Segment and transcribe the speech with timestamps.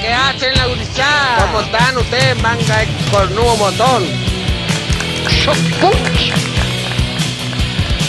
[0.00, 1.46] ¿qué hacen la gurizada?
[1.46, 4.04] ¿Cómo están ustedes, manga de cornudo botón?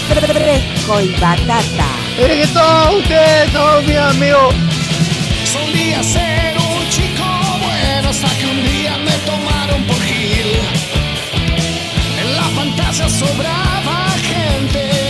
[0.08, 1.90] Fresco y batata.
[2.18, 4.56] ¡Eh, que todos ustedes, todos mis amigos!
[5.46, 7.24] Solía ser un chico
[7.62, 10.60] bueno hasta que un día me tomaron por Gil.
[12.20, 15.07] En la fantasía sobraba gente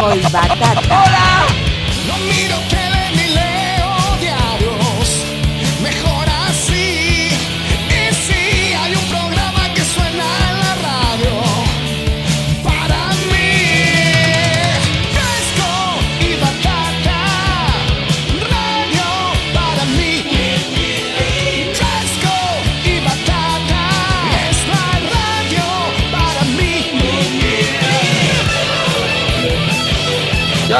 [0.00, 0.80] Fresco y batata.
[0.88, 1.69] No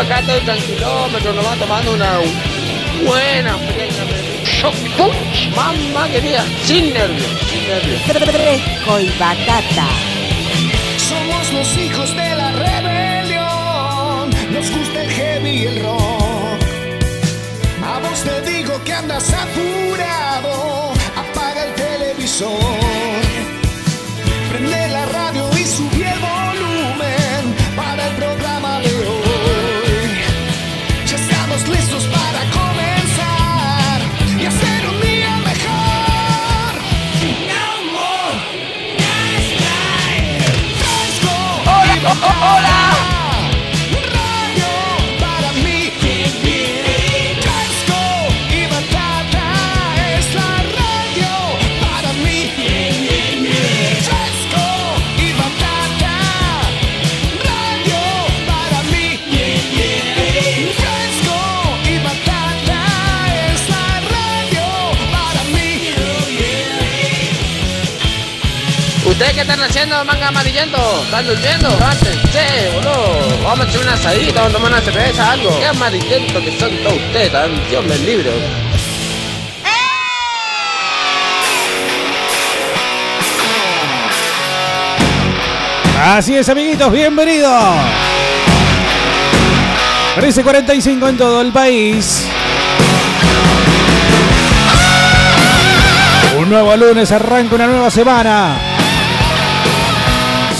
[0.01, 2.20] acá estoy tranquilómetro, nomás tomando una
[3.05, 4.05] buena fresca.
[5.55, 8.01] Mamá querida, sin nervios, sin nervios.
[8.03, 9.87] Fresco y batata.
[10.97, 12.30] Somos los hijos de
[42.20, 42.90] y hola.
[69.81, 71.03] ¿Ustedes qué están haciendo, manga amarillento?
[71.05, 71.69] ¿Están durmiendo?
[71.71, 73.43] Levántense, boludo.
[73.45, 75.59] Vamos a echar una asadita, vamos a tomar una cerveza, algo.
[75.59, 78.31] Qué amarillento que son todos ustedes, tan Dios me libre.
[86.03, 87.75] Así es, amiguitos, bienvenidos.
[90.17, 92.27] 13.45 en todo el país.
[96.39, 98.69] Un nuevo lunes arranca una nueva semana.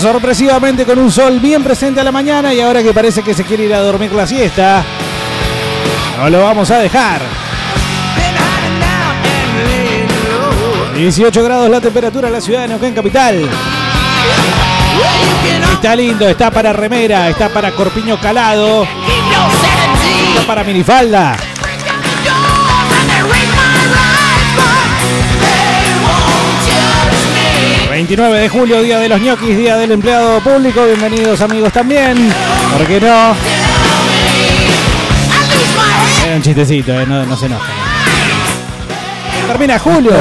[0.01, 3.45] Sorpresivamente con un sol bien presente a la mañana y ahora que parece que se
[3.45, 4.83] quiere ir a dormir la siesta,
[6.17, 7.21] no lo vamos a dejar.
[10.97, 13.47] 18 grados la temperatura en la ciudad de Neuquén Capital.
[15.75, 18.87] Está lindo, está para remera, está para corpiño calado,
[20.35, 21.37] está para minifalda.
[28.01, 30.87] 29 de julio, día de los ñoquis, día del empleado público.
[30.87, 32.33] Bienvenidos amigos también.
[32.73, 33.35] ¿Por qué no?
[36.25, 37.75] Era un chistecito, eh, no, se enojen.
[39.49, 40.13] Termina julio.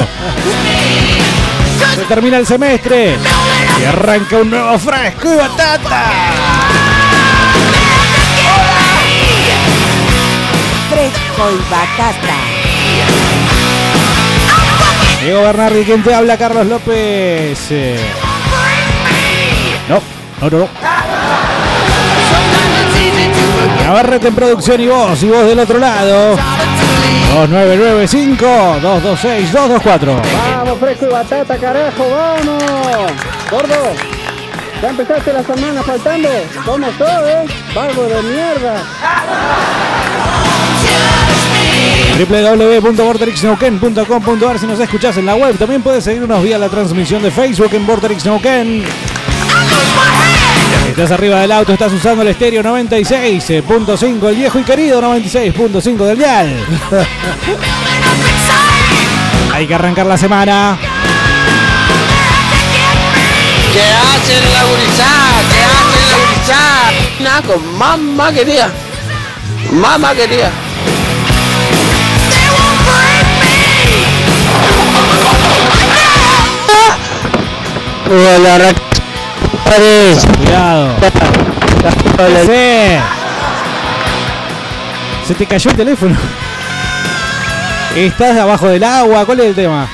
[1.95, 3.16] Se termina el semestre.
[3.81, 6.12] Y arranca un nuevo fresco y batata.
[10.89, 12.35] Fresco y batata.
[15.21, 16.38] Diego Bernardi, ¿quién te habla?
[16.38, 17.60] Carlos López.
[17.71, 18.00] Eh,
[19.89, 20.00] No,
[20.42, 20.68] no, no, no.
[23.83, 26.38] Navarrete en producción y vos, y vos del otro lado.
[27.36, 30.21] 2995-226-224.
[30.56, 32.04] ¡Vamos, fresco y batata, carajo!
[32.10, 32.63] ¡Vamos!
[33.51, 33.75] ¡Gordo!
[34.81, 36.30] ¿Ya empezaste la semana faltando?
[36.66, 37.45] Somos todos, ¿eh?
[37.75, 38.81] ¡Vago de mierda!
[42.20, 45.58] www.vorterixneuquén.com.ar si nos escuchás en la web.
[45.58, 48.84] También puedes seguirnos vía la transmisión de Facebook en Vorterix Neuquén.
[50.90, 56.18] Estás arriba del auto, estás usando el estéreo 96.5, el viejo y querido 96.5 del
[56.18, 56.54] dial.
[59.54, 60.78] Hay que arrancar la semana.
[63.74, 65.42] ¿Qué hacen la gurizada?
[65.52, 66.92] ¿Qué hacen la gurizada?
[67.22, 68.70] Nada con mamá querida.
[69.72, 70.52] Mamá quería.
[78.11, 78.73] Hola,
[80.38, 80.95] Cuidado.
[82.45, 82.97] Sí.
[85.27, 86.17] Se te cayó el teléfono.
[87.95, 89.27] Estás abajo del agua.
[89.27, 89.88] ¿Cuál es el tema?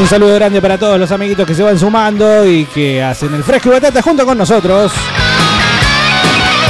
[0.00, 3.44] Un saludo grande para todos los amiguitos que se van sumando y que hacen el
[3.44, 4.90] fresco y batata junto con nosotros.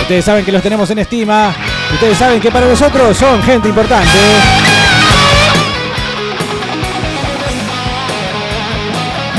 [0.00, 1.54] Ustedes saben que los tenemos en estima.
[1.94, 4.08] Ustedes saben que para nosotros son gente importante.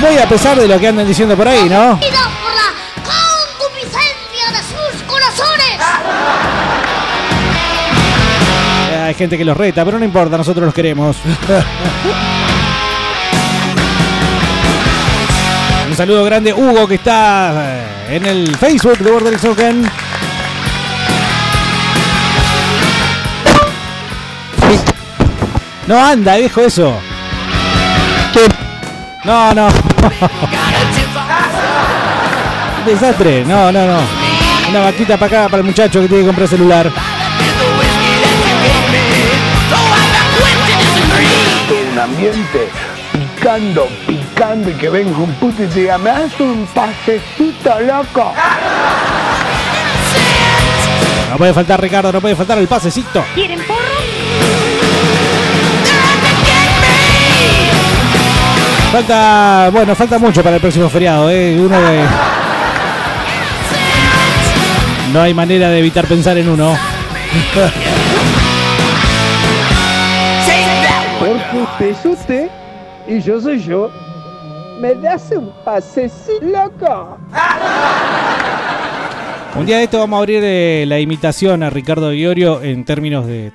[0.01, 1.93] Muy a pesar de lo que andan diciendo por ahí, ¿no?
[1.93, 2.73] Unidos por la
[3.03, 5.77] concupiscencia de sus corazones.
[8.91, 11.17] Eh, Hay gente que los reta, pero no importa, nosotros los queremos.
[15.89, 19.89] Un saludo grande, Hugo, que está eh, en el Facebook de Border Soken.
[25.89, 27.01] No anda, viejo, eso.
[29.23, 29.67] No, no.
[32.85, 33.43] Desastre.
[33.43, 33.97] No, no, no.
[34.69, 36.91] Una vaquita para acá, para el muchacho que tiene que comprar celular.
[41.91, 42.69] un ambiente
[43.11, 48.31] picando, picando y que venga un puto y te diga, me das un pasecito loco.
[51.31, 53.25] No puede faltar Ricardo, no puede faltar el pasecito.
[53.33, 53.88] ¿Quieren porro?
[58.91, 61.55] Falta, bueno, falta mucho para el próximo feriado, ¿eh?
[61.59, 62.03] Uno de...
[65.13, 66.75] No hay manera de evitar pensar en uno.
[71.19, 72.49] Porque usted es usted
[73.07, 73.91] y yo soy yo.
[74.79, 77.19] ¿Me das un pasecito loco?
[79.55, 83.27] Un día de esto vamos a abrir eh, la imitación a Ricardo Iorio en términos
[83.27, 83.51] de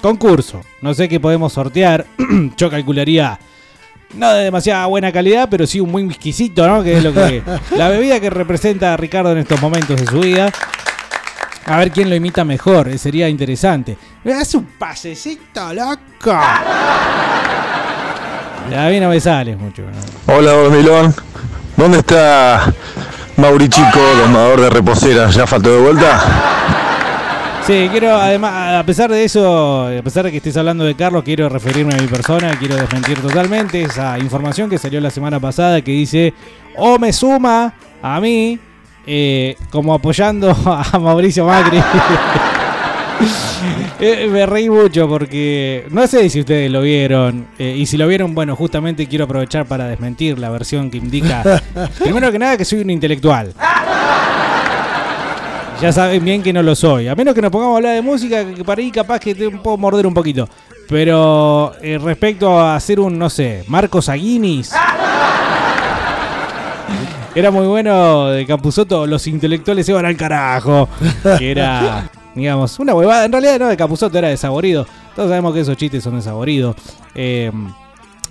[0.00, 0.60] concurso.
[0.80, 2.06] No sé qué podemos sortear.
[2.56, 3.38] Yo calcularía
[4.16, 6.82] no de demasiada buena calidad, pero sí un muy exquisito, ¿no?
[6.82, 7.42] Que es lo que
[7.76, 10.50] la bebida que representa a Ricardo en estos momentos de su vida.
[11.66, 13.96] A ver quién lo imita mejor, eh, sería interesante.
[14.22, 16.30] Me das un pasecito, loco.
[18.74, 19.82] A mí no me sale mucho.
[19.82, 20.34] ¿no?
[20.34, 21.14] Hola, Dormilón.
[21.76, 22.72] ¿Dónde está
[23.36, 25.34] Mauri Chico, domador de reposeras?
[25.34, 26.75] ¿Ya faltó de vuelta?
[27.66, 31.24] Sí, quiero, además, a pesar de eso, a pesar de que estés hablando de Carlos,
[31.24, 35.82] quiero referirme a mi persona, quiero desmentir totalmente esa información que salió la semana pasada
[35.82, 36.32] que dice,
[36.76, 38.56] o me suma a mí,
[39.04, 41.78] eh, como apoyando a Mauricio Macri.
[43.98, 47.46] Eh, me reí mucho porque no sé si ustedes lo vieron.
[47.58, 51.42] eh, y si lo vieron, bueno, justamente quiero aprovechar para desmentir la versión que indica,
[52.04, 53.54] primero que nada, que soy un intelectual.
[55.80, 57.08] Ya saben bien que no lo soy.
[57.08, 59.50] A menos que nos pongamos a hablar de música, que para ahí capaz que te
[59.50, 60.48] puedo morder un poquito.
[60.88, 64.72] Pero eh, respecto a hacer un, no sé, Marcos Aguinis.
[67.34, 70.88] Era muy bueno de Capuzoto, los intelectuales se van al carajo.
[71.38, 73.26] Que era, digamos, una huevada.
[73.26, 74.86] En realidad no de Capuzoto, era desaborido.
[75.14, 76.76] Todos sabemos que esos chistes son desaboridos.
[77.14, 77.52] Eh,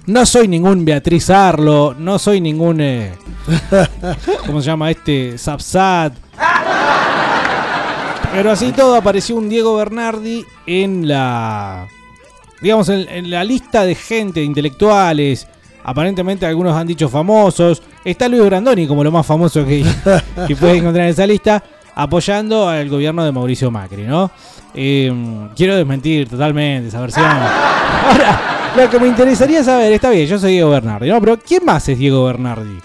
[0.08, 2.82] no soy ningún Beatriz Arlo, no soy ningún.
[2.82, 3.14] eh,
[4.48, 5.38] ¿Cómo se llama este?
[5.38, 6.14] Sapsat.
[8.36, 11.88] Pero así todo apareció un Diego Bernardi en la.
[12.62, 15.48] Digamos, en, en la lista de gente, de intelectuales.
[15.84, 17.82] Aparentemente algunos han dicho famosos.
[18.04, 19.86] Está Luis Brandoni como lo más famoso que,
[20.48, 21.64] que puedes encontrar en esa lista.
[21.94, 24.30] Apoyando al gobierno de Mauricio Macri, ¿no?
[24.74, 25.14] Eh,
[25.56, 27.26] quiero desmentir totalmente esa versión.
[27.26, 31.22] Ahora, lo que me interesaría saber, está bien, yo soy Diego Bernardi, ¿no?
[31.22, 32.80] Pero ¿quién más es Diego Bernardi?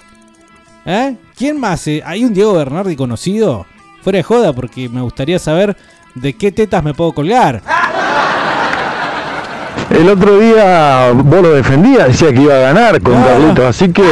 [0.84, 1.16] ¿Eh?
[1.36, 1.86] ¿Quién más?
[1.88, 2.02] es?
[2.04, 3.66] ¿Hay un Diego Bernardi conocido?
[4.02, 5.76] Fuera de joda, porque me gustaría saber
[6.14, 7.62] de qué tetas me puedo colgar.
[9.90, 14.02] El otro día vos lo defendías, decía que iba a ganar con Carlitos, así que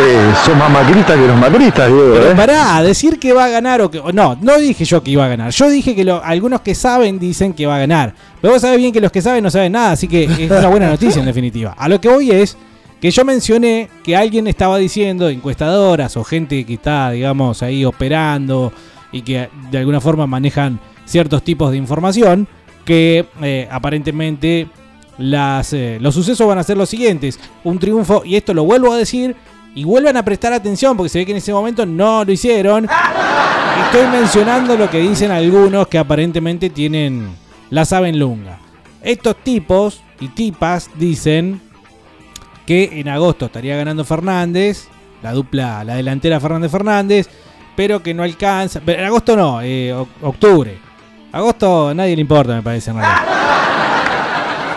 [0.44, 2.34] sos más macrista que los macristas, Diego, Pero ¿eh?
[2.34, 4.02] pará, decir que va a ganar o que.
[4.12, 5.50] No, no dije yo que iba a ganar.
[5.52, 8.12] Yo dije que lo- algunos que saben dicen que va a ganar.
[8.40, 10.66] Pero vos sabés bien que los que saben no saben nada, así que es una
[10.68, 11.74] buena noticia en definitiva.
[11.78, 12.56] A lo que voy es
[13.00, 18.72] que yo mencioné que alguien estaba diciendo, encuestadoras o gente que está, digamos, ahí operando
[19.12, 22.46] y que de alguna forma manejan ciertos tipos de información,
[22.84, 24.68] que eh, aparentemente
[25.18, 27.38] las, eh, los sucesos van a ser los siguientes.
[27.64, 29.36] Un triunfo, y esto lo vuelvo a decir,
[29.74, 32.88] y vuelvan a prestar atención porque se ve que en ese momento no lo hicieron.
[33.84, 37.28] Estoy mencionando lo que dicen algunos que aparentemente tienen
[37.70, 38.58] la saben lunga.
[39.02, 41.60] Estos tipos y tipas dicen
[42.66, 44.88] que en agosto estaría ganando Fernández,
[45.22, 47.28] la dupla, la delantera Fernández Fernández,
[47.78, 48.80] pero que no alcanza.
[48.84, 50.76] Pero en agosto no, eh, octubre.
[51.30, 53.22] Agosto a nadie le importa, me parece en realidad.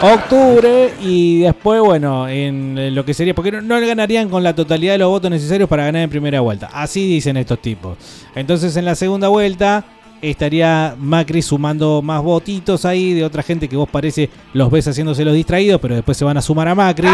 [0.03, 4.93] Octubre y después, bueno, en lo que sería, porque no, no ganarían con la totalidad
[4.93, 6.69] de los votos necesarios para ganar en primera vuelta.
[6.71, 7.97] Así dicen estos tipos.
[8.35, 9.83] Entonces en la segunda vuelta
[10.21, 15.25] estaría Macri sumando más votitos ahí de otra gente que vos parece los ves haciéndose
[15.25, 17.09] los distraídos, pero después se van a sumar a Macri.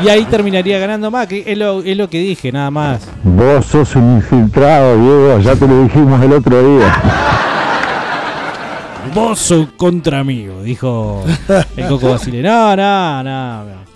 [0.00, 1.42] Y ahí terminaría ganando Macri.
[1.46, 3.08] Es lo, es lo que dije, nada más.
[3.24, 7.02] Vos sos un infiltrado, Diego, ya te lo dijimos el otro día.
[9.14, 11.24] Vos sos contra amigo, dijo
[11.76, 12.42] el Coco Basile.
[12.42, 13.64] No, no, no.
[13.64, 13.88] no.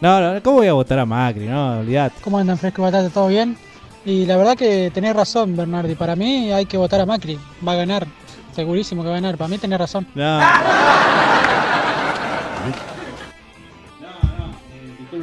[0.00, 1.46] No, no, ¿cómo voy a votar a Macri?
[1.46, 2.16] No, olvidate.
[2.22, 3.08] ¿Cómo andan fresco batata?
[3.08, 3.56] ¿Todo bien?
[4.04, 5.94] Y la verdad que tenés razón, Bernardi.
[5.94, 7.38] Para mí hay que votar a Macri.
[7.66, 8.06] Va a ganar.
[8.54, 9.38] Segurísimo que va a ganar.
[9.38, 10.06] Para mí tenés razón.
[10.14, 10.40] No.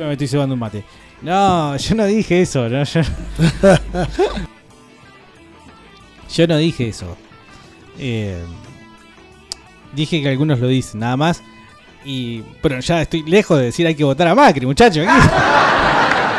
[0.05, 0.83] Me estoy cebando un mate.
[1.21, 2.67] No, yo no dije eso.
[2.67, 3.01] No, yo...
[6.35, 7.15] yo no dije eso.
[7.99, 8.43] Eh,
[9.93, 11.43] dije que algunos lo dicen, nada más.
[12.03, 12.41] Y.
[12.61, 15.05] Pero ya estoy lejos de decir hay que votar a Macri, muchachos.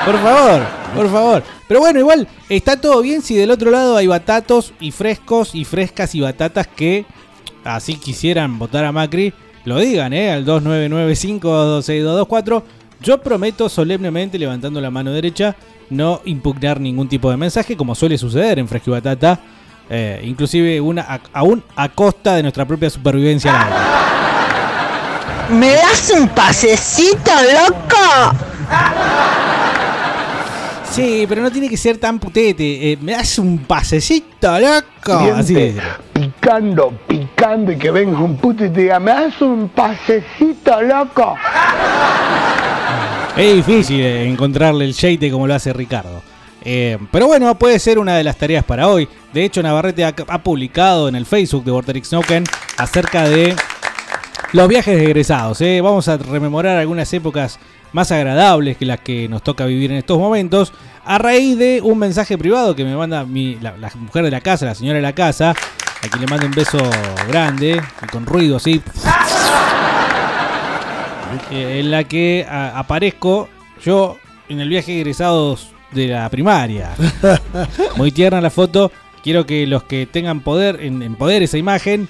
[0.04, 0.62] Por favor,
[0.96, 1.44] por favor.
[1.68, 5.64] Pero bueno, igual está todo bien si del otro lado hay batatos y frescos y
[5.64, 7.06] frescas y batatas que
[7.62, 9.32] así quisieran votar a Macri.
[9.64, 10.32] Lo digan, ¿eh?
[10.32, 12.64] Al 2995-26224.
[13.02, 15.56] Yo prometo solemnemente, levantando la mano derecha,
[15.90, 19.38] no impugnar ningún tipo de mensaje, como suele suceder en Fresco Batata.
[19.90, 23.52] eh, inclusive una, a- aún a costa de nuestra propia supervivencia.
[25.50, 28.36] ¿Me das un pasecito, loco?
[30.92, 32.92] Sí, pero no tiene que ser tan putete.
[32.92, 35.14] Eh, me das un pasecito, loco.
[35.34, 35.76] Así es.
[36.12, 41.34] Picando, picando y que venga un puto y te diga, me das un pasecito, loco.
[43.34, 46.22] Es difícil eh, encontrarle el shade como lo hace Ricardo.
[46.62, 49.08] Eh, pero bueno, puede ser una de las tareas para hoy.
[49.32, 52.44] De hecho, Navarrete ha, ha publicado en el Facebook de Vorterix Snoken
[52.76, 53.56] acerca de
[54.52, 55.60] los viajes de egresados.
[55.60, 55.80] eh.
[55.80, 57.58] Vamos a rememorar algunas épocas
[57.92, 60.72] más agradables que las que nos toca vivir en estos momentos.
[61.04, 64.40] A raíz de un mensaje privado que me manda mi- la, la mujer de la
[64.40, 66.78] casa, la señora de la casa, a quien le mando un beso
[67.28, 68.80] grande y con ruido así.
[71.50, 73.48] eh, en la que a- aparezco
[73.84, 74.16] yo
[74.48, 76.90] en el viaje de egresados de la primaria.
[77.96, 78.90] Muy tierna la foto.
[79.22, 82.08] Quiero que los que tengan poder en, en poder esa imagen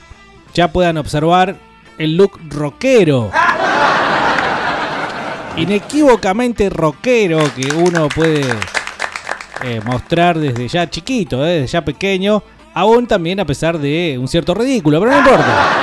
[0.54, 1.56] ya puedan observar
[2.02, 3.30] el look rockero.
[5.56, 8.42] Inequívocamente rockero que uno puede
[9.64, 12.42] eh, mostrar desde ya chiquito, eh, desde ya pequeño,
[12.74, 15.78] aún también a pesar de un cierto ridículo, pero no importa.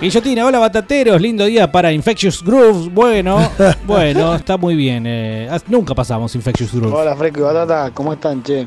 [0.00, 2.92] Guillotina, hola batateros, lindo día para Infectious Grooves.
[2.92, 3.38] Bueno,
[3.86, 5.04] bueno, está muy bien.
[5.06, 6.92] eh, nunca pasamos Infectious Grooves.
[6.92, 8.66] Hola, Fresco y Batata, ¿cómo están, che?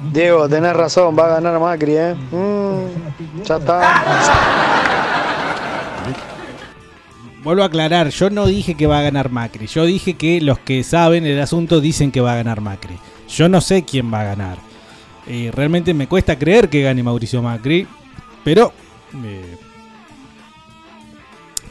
[0.00, 2.14] Diego, tenés razón, va a ganar Macri, ¿eh?
[2.30, 3.80] Mm, ya está.
[7.42, 9.66] Vuelvo a aclarar, yo no dije que va a ganar Macri.
[9.66, 12.98] Yo dije que los que saben el asunto dicen que va a ganar Macri.
[13.28, 14.58] Yo no sé quién va a ganar.
[15.26, 17.86] Eh, realmente me cuesta creer que gane Mauricio Macri.
[18.44, 18.72] Pero
[19.24, 19.57] eh,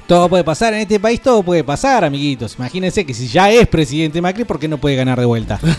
[0.07, 2.55] todo puede pasar en este país, todo puede pasar, amiguitos.
[2.57, 5.59] Imagínense que si ya es presidente Macri, ¿por qué no puede ganar de vuelta?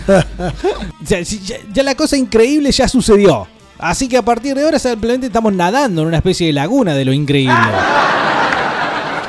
[1.02, 3.46] O sea, si ya, ya la cosa increíble ya sucedió.
[3.78, 7.04] Así que a partir de ahora simplemente estamos nadando en una especie de laguna de
[7.04, 7.54] lo increíble.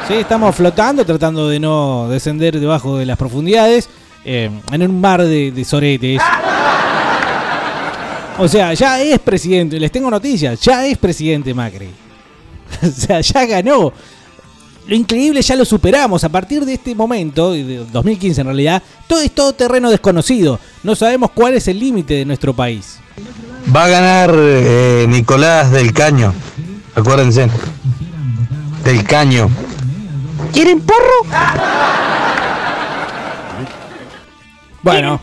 [0.07, 3.87] Sí, estamos flotando, tratando de no descender debajo de las profundidades,
[4.25, 6.19] eh, en un mar de, de soretes.
[8.39, 11.91] O sea, ya es presidente, les tengo noticias, ya es presidente Macri.
[12.81, 13.93] o sea, ya ganó.
[14.89, 16.23] Lo increíble ya lo superamos.
[16.23, 20.59] A partir de este momento, de 2015 en realidad, todo es todo terreno desconocido.
[20.81, 22.99] No sabemos cuál es el límite de nuestro país.
[23.73, 26.33] Va a ganar eh, Nicolás del Caño.
[26.95, 27.47] Acuérdense.
[28.83, 29.47] Del Caño.
[30.53, 31.37] ¿Quieren porro?
[34.81, 35.21] Bueno,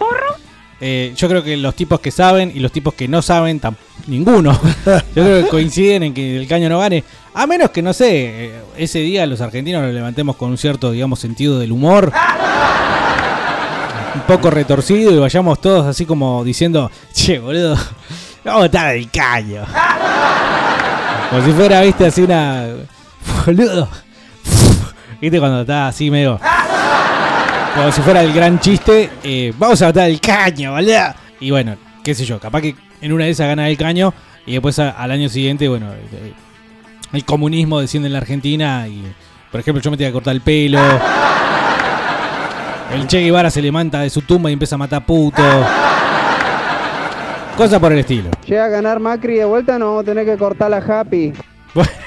[0.81, 3.61] eh, yo creo que los tipos que saben y los tipos que no saben,
[4.07, 4.53] ninguno.
[4.85, 7.03] Yo creo que coinciden en que el caño no gane.
[7.35, 10.91] A menos que, no sé, eh, ese día los argentinos lo levantemos con un cierto,
[10.91, 12.13] digamos, sentido del humor.
[14.15, 17.77] Un poco retorcido y vayamos todos así como diciendo, che, boludo,
[18.45, 19.65] vamos a estar el caño.
[21.31, 22.67] Como si fuera, viste, así una...
[23.45, 23.89] Boludo.
[25.21, 26.39] Viste cuando está así medio...
[27.77, 30.97] Como si fuera el gran chiste, eh, vamos a matar el caño, ¿vale?
[31.41, 34.15] Y bueno, qué sé yo, capaz que en una de esas gana el caño
[34.47, 36.33] y después a- al año siguiente, bueno, eh,
[37.13, 39.03] el comunismo desciende en la Argentina y...
[39.51, 40.79] Por ejemplo, yo me tenía que cortar el pelo.
[42.93, 45.45] El Che Guevara se levanta de su tumba y empieza a matar putos.
[47.57, 48.31] Cosas por el estilo.
[48.47, 51.33] Llega a ganar Macri de vuelta, no vamos a tener que cortar la Happy.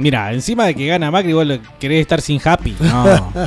[0.00, 1.46] Mira, encima de que gana Macri, vos
[1.78, 2.76] querés estar sin happy.
[2.80, 3.32] No.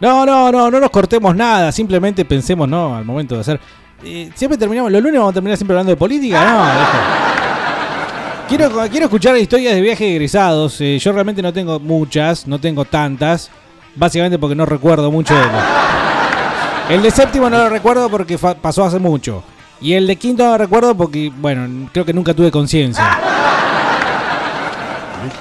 [0.00, 1.72] No, no, no, no nos cortemos nada.
[1.72, 2.94] Simplemente pensemos, ¿no?
[2.94, 3.58] Al momento de hacer.
[4.04, 8.48] Eh, siempre terminamos, los lunes vamos a terminar siempre hablando de política, ¿no?
[8.48, 10.78] Quiero, quiero escuchar historias de viajes egresados.
[10.80, 13.50] Eh, yo realmente no tengo muchas, no tengo tantas.
[13.94, 18.84] Básicamente porque no recuerdo mucho de lo- El de séptimo no lo recuerdo porque pasó
[18.84, 19.42] hace mucho.
[19.80, 23.18] Y el de quinto no lo recuerdo porque, bueno, creo que nunca tuve conciencia.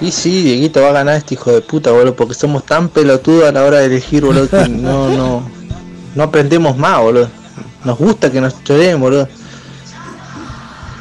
[0.01, 3.49] Y sí, Dieguito va a ganar este hijo de puta, boludo, porque somos tan pelotudos
[3.49, 5.43] a la hora de elegir, boludo, que no, no,
[6.15, 7.29] no aprendemos más, boludo.
[7.83, 9.27] Nos gusta que nos choreen, boludo.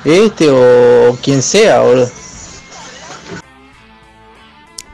[0.04, 2.10] Este o quien sea, boludo.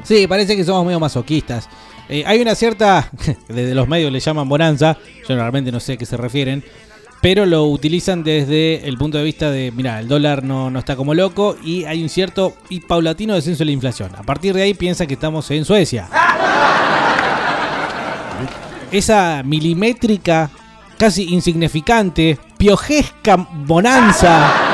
[0.04, 1.68] Sí, parece que somos medio masoquistas.
[2.08, 3.10] Eh, hay una cierta,
[3.48, 4.96] desde los medios le llaman bonanza,
[5.28, 6.64] yo realmente no sé a qué se refieren,
[7.20, 10.96] pero lo utilizan desde el punto de vista de, mira, el dólar no, no está
[10.96, 14.10] como loco y hay un cierto y paulatino descenso de la inflación.
[14.16, 16.08] A partir de ahí piensa que estamos en Suecia.
[18.92, 20.50] Esa milimétrica,
[20.96, 24.68] casi insignificante, piojesca bonanza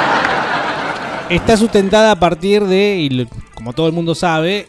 [1.29, 4.69] está sustentada a partir de, y como todo el mundo sabe,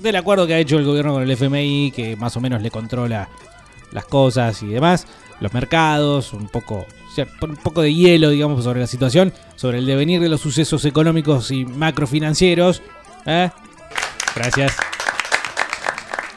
[0.00, 2.70] del acuerdo que ha hecho el gobierno con el FMI, que más o menos le
[2.70, 3.28] controla
[3.92, 5.06] las cosas y demás,
[5.40, 9.86] los mercados, un poco, sea, un poco de hielo, digamos, sobre la situación, sobre el
[9.86, 12.82] devenir de los sucesos económicos y macrofinancieros.
[13.26, 13.50] ¿eh?
[14.34, 14.72] Gracias.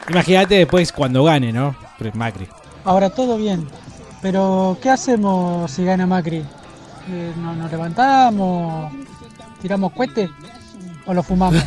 [0.08, 1.76] Imagínate después cuando gane, ¿no?
[1.98, 2.46] Pero Macri.
[2.84, 3.66] Ahora todo bien,
[4.22, 6.38] pero ¿qué hacemos si gana Macri?
[7.10, 8.92] Eh, ¿no- ¿Nos levantamos?
[9.60, 10.30] ¿Tiramos cohete?
[11.06, 11.62] ¿O lo fumamos?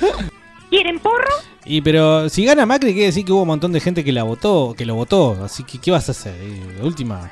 [0.70, 1.24] ¿Quieren porro?
[1.64, 4.24] Y pero si gana Macri quiere decir que hubo un montón de gente que la
[4.24, 6.34] votó, que lo votó, así que ¿qué vas a hacer?
[6.38, 7.30] De última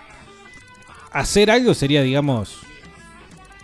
[1.12, 2.59] hacer algo sería, digamos,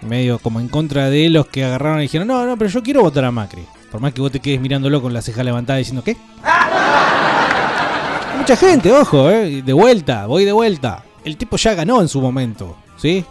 [0.00, 3.02] medio como en contra de los que agarraron y dijeron, "No, no, pero yo quiero
[3.02, 6.02] votar a Macri." Por más que vos te quedes mirándolo con la ceja levantada diciendo,
[6.02, 11.04] "¿Qué?" Hay mucha gente, ojo, eh, de vuelta, voy de vuelta.
[11.24, 13.24] El tipo ya ganó en su momento, ¿sí?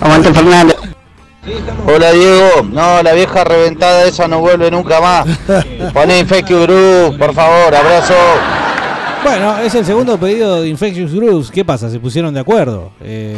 [0.00, 0.76] Aguante Fernández.
[1.86, 5.26] Hola Diego, no, la vieja reventada esa no vuelve nunca más.
[5.92, 8.14] Poné Infectious Group, por favor, abrazo.
[9.24, 11.50] Bueno, es el segundo pedido de Infectious Grooves.
[11.50, 11.90] ¿Qué pasa?
[11.90, 12.92] Se pusieron de acuerdo.
[13.00, 13.36] Eh,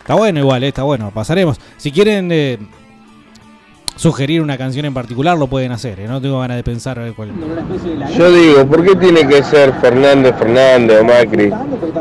[0.00, 1.10] Está bueno igual, eh, está bueno.
[1.12, 1.60] Pasaremos.
[1.76, 2.58] Si quieren eh,
[3.96, 5.98] sugerir una canción en particular, lo pueden hacer.
[6.08, 7.32] No tengo ganas de pensar a ver cuál.
[8.16, 11.52] Yo digo, ¿por qué tiene que ser Fernández Fernández o Macri?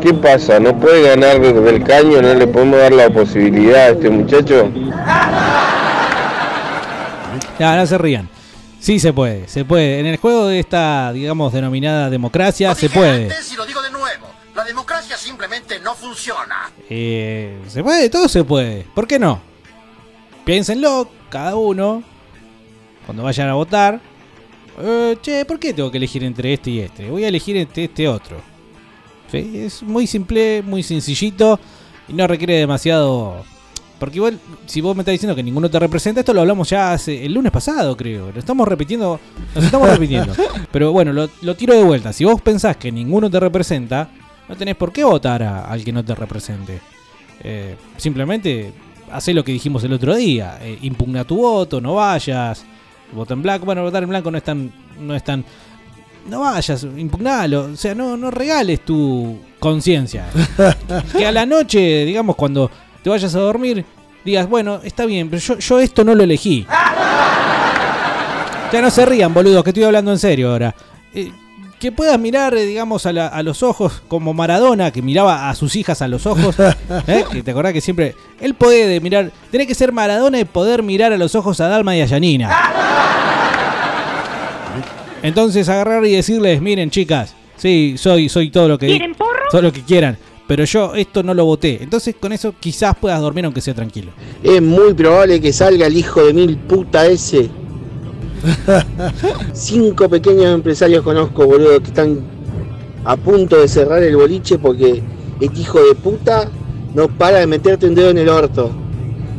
[0.02, 0.58] ¿Qué pasa?
[0.58, 2.22] ¿No puede ganar desde el caño?
[2.22, 4.72] ¿No le podemos dar la posibilidad a este muchacho?
[7.60, 8.30] Ya, no se rían.
[8.88, 10.00] Sí se puede, se puede.
[10.00, 13.24] En el juego de esta, digamos, denominada democracia, se puede.
[13.24, 16.72] Antes y lo digo de nuevo, la democracia simplemente no funciona.
[16.90, 18.86] Eh, se puede, todo se puede.
[18.96, 19.42] ¿Por qué no?
[20.46, 22.02] Piénsenlo, cada uno,
[23.06, 24.00] cuando vayan a votar.
[24.80, 27.10] eh, che, ¿por qué tengo que elegir entre este y este?
[27.10, 28.38] Voy a elegir entre este otro.
[29.30, 31.60] Sí, es muy simple, muy sencillito
[32.08, 33.44] y no requiere demasiado.
[34.00, 36.94] Porque igual, si vos me estás diciendo que ninguno te representa, esto lo hablamos ya
[36.94, 38.32] hace el lunes pasado, creo.
[38.32, 39.20] Lo estamos repitiendo,
[39.56, 40.34] nos estamos repitiendo.
[40.72, 42.14] Pero bueno, lo, lo tiro de vuelta.
[42.14, 44.10] Si vos pensás que ninguno te representa,
[44.48, 46.80] no tenés por qué votar a- al que no te represente.
[47.44, 48.72] Eh, simplemente
[49.12, 50.60] hacé lo que dijimos el otro día.
[50.62, 52.64] Eh, impugna tu voto, no vayas.
[53.14, 53.66] Vota en blanco.
[53.66, 54.72] Bueno, votar en blanco no es tan.
[55.00, 55.44] No es tan
[56.30, 57.70] no vayas, impugnalo.
[57.72, 60.26] O sea, no, no regales tu conciencia.
[61.18, 62.70] que a la noche, digamos, cuando
[63.08, 63.86] te vayas a dormir,
[64.26, 66.68] digas, bueno, está bien, pero yo, yo esto no lo elegí.
[68.70, 70.76] Ya no se rían, boludos, que estoy hablando en serio ahora.
[71.14, 71.32] Eh,
[71.80, 75.56] que puedas mirar, eh, digamos, a, la- a los ojos como Maradona, que miraba a
[75.56, 76.54] sus hijas a los ojos.
[77.08, 77.24] ¿eh?
[77.32, 78.14] Que te acordás que siempre.
[78.42, 79.32] Él puede mirar.
[79.52, 82.50] Tiene que ser Maradona y poder mirar a los ojos a Dalma y a Yanina.
[85.24, 89.46] Entonces agarrar y decirles, miren chicas, sí, soy, soy todo lo que ¿Quieren porro?
[89.50, 90.18] todo lo que quieran,
[90.48, 91.84] pero yo esto no lo voté.
[91.84, 94.12] Entonces con eso quizás puedas dormir aunque sea tranquilo.
[94.42, 97.50] Es muy probable que salga el hijo de mil puta ese.
[99.54, 102.20] Cinco pequeños empresarios conozco, boludo, que están
[103.04, 105.02] a punto de cerrar el boliche porque
[105.40, 106.50] este hijo de puta
[106.94, 108.72] no para de meterte un dedo en el orto.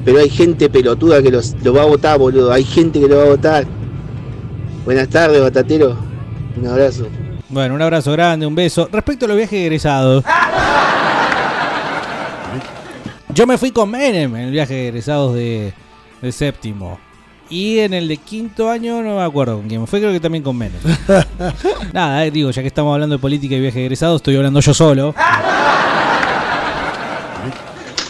[0.05, 2.53] Pero hay gente pelotuda que los, lo va a votar, boludo.
[2.53, 3.66] Hay gente que lo va a votar.
[4.85, 5.97] Buenas tardes, batatero.
[6.57, 7.09] Un abrazo.
[7.51, 8.88] Bueno, un abrazo grande, un beso.
[8.92, 10.25] Respecto a los viajes egresados.
[13.38, 15.72] Yo me fui con Menem en el viaje de egresados de,
[16.20, 16.98] de séptimo.
[17.48, 20.18] Y en el de quinto año no me acuerdo con quién me fue, creo que
[20.18, 20.81] también con Menem.
[21.92, 24.59] Nada, eh, digo, ya que estamos hablando de política y viaje de egresados, estoy hablando
[24.59, 25.14] yo solo.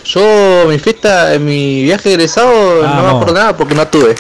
[0.07, 4.15] Yo, mi fiesta, en mi viaje de egresado, no me acuerdo nada porque no tuve.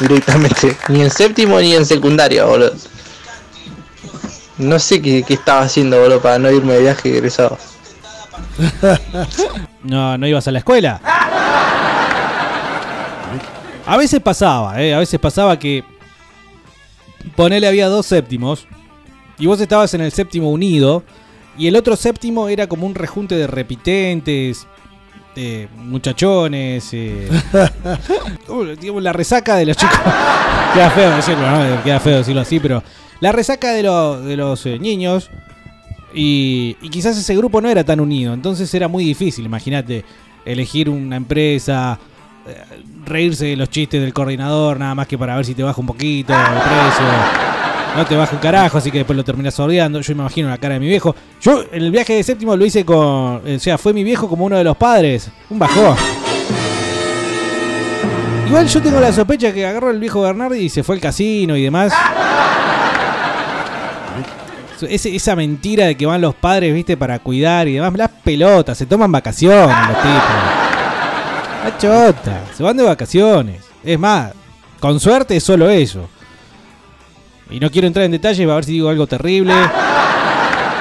[0.00, 0.76] Directamente.
[0.88, 2.74] Ni en séptimo ni en secundaria, boludo.
[4.58, 7.56] No sé qué, qué estaba haciendo, boludo, para no irme de viaje de egresado.
[9.82, 11.00] No, no ibas a la escuela.
[13.84, 14.94] A veces pasaba, ¿eh?
[14.94, 15.84] A veces pasaba que.
[17.36, 18.66] Ponele, había dos séptimos.
[19.38, 21.02] Y vos estabas en el séptimo unido.
[21.58, 24.66] Y el otro séptimo era como un rejunte de repitentes.
[25.34, 26.90] De muchachones.
[26.92, 27.28] eh,
[28.48, 29.98] uh, la resaca de los chicos.
[30.74, 31.82] Queda feo decirlo, ¿no?
[31.82, 32.82] Queda feo decirlo así, pero.
[33.20, 35.30] La resaca de, los de los eh, niños.
[36.14, 38.34] Y, y quizás ese grupo no era tan unido.
[38.34, 40.04] Entonces era muy difícil, imagínate,
[40.44, 41.98] elegir una empresa,
[42.46, 42.56] eh,
[43.06, 45.86] reírse de los chistes del coordinador, nada más que para ver si te baja un
[45.86, 47.52] poquito el precio.
[47.96, 50.00] No te baja un carajo, así que después lo terminas sordeando.
[50.00, 51.14] Yo me imagino la cara de mi viejo.
[51.42, 52.96] Yo en el viaje de séptimo lo hice con.
[52.96, 55.30] O sea, fue mi viejo como uno de los padres.
[55.50, 55.94] Un bajón.
[58.46, 61.54] Igual yo tengo la sospecha que agarró el viejo Bernardi y se fue al casino
[61.56, 61.92] y demás.
[64.86, 67.92] Ese- esa mentira de que van los padres, viste, para cuidar y demás.
[67.96, 70.36] Las pelotas, se toman vacaciones los tipos.
[71.64, 73.62] La chota, se van de vacaciones.
[73.84, 74.32] Es más,
[74.80, 76.08] con suerte es solo eso.
[77.50, 79.54] Y no quiero entrar en detalles, a ver si digo algo terrible.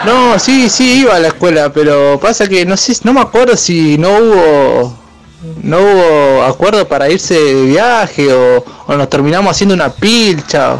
[0.05, 3.55] No, sí, sí, iba a la escuela, pero pasa que no sé, no me acuerdo
[3.55, 4.97] si no hubo
[5.63, 10.79] no hubo acuerdo para irse de viaje o, o nos terminamos haciendo una pilcha.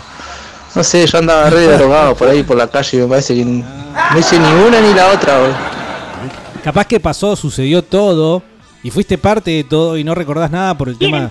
[0.73, 3.43] No sé, yo andaba re drogado por ahí por la calle y me parece que
[3.43, 5.37] no hice ni una ni la otra.
[6.63, 8.41] Capaz que pasó, sucedió todo
[8.81, 11.29] y fuiste parte de todo y no recordás nada por el tema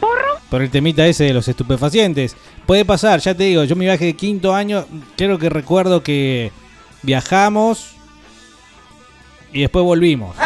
[0.50, 2.37] por el temita ese de los estupefacientes.
[2.66, 4.85] Puede pasar, ya te digo, yo mi viaje de quinto año,
[5.16, 6.50] creo que recuerdo que
[7.03, 7.92] viajamos
[9.53, 10.37] y después volvimos.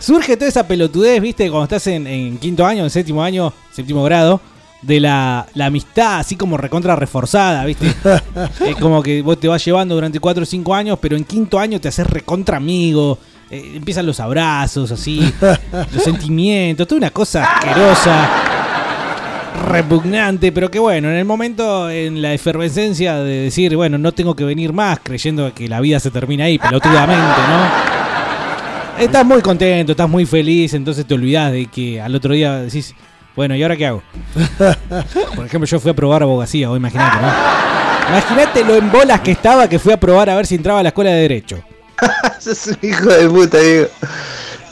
[0.00, 4.02] Surge toda esa pelotudez, viste, cuando estás en, en quinto año, en séptimo año, séptimo
[4.02, 4.40] grado,
[4.82, 7.86] de la, la amistad así como recontra reforzada, viste.
[8.66, 11.58] es como que vos te vas llevando durante 4 o 5 años, pero en quinto
[11.58, 13.18] año te haces recontra amigo.
[13.50, 15.32] eh, empiezan los abrazos, así,
[15.92, 18.28] los sentimientos, toda una cosa asquerosa,
[19.68, 24.34] repugnante, pero que bueno, en el momento, en la efervescencia de decir, bueno, no tengo
[24.34, 28.00] que venir más, creyendo que la vida se termina ahí, pelotudamente, ¿no?
[29.02, 32.94] Estás muy contento, estás muy feliz, entonces te olvidás de que al otro día decís,
[33.36, 34.02] bueno, ¿y ahora qué hago?
[35.36, 37.28] Por ejemplo, yo fui a probar abogacía, vos imaginate, ¿no?
[38.10, 40.82] Imagínate lo en bolas que estaba que fui a probar a ver si entraba a
[40.82, 41.62] la escuela de Derecho.
[42.40, 43.86] Sos un hijo de puta, digo.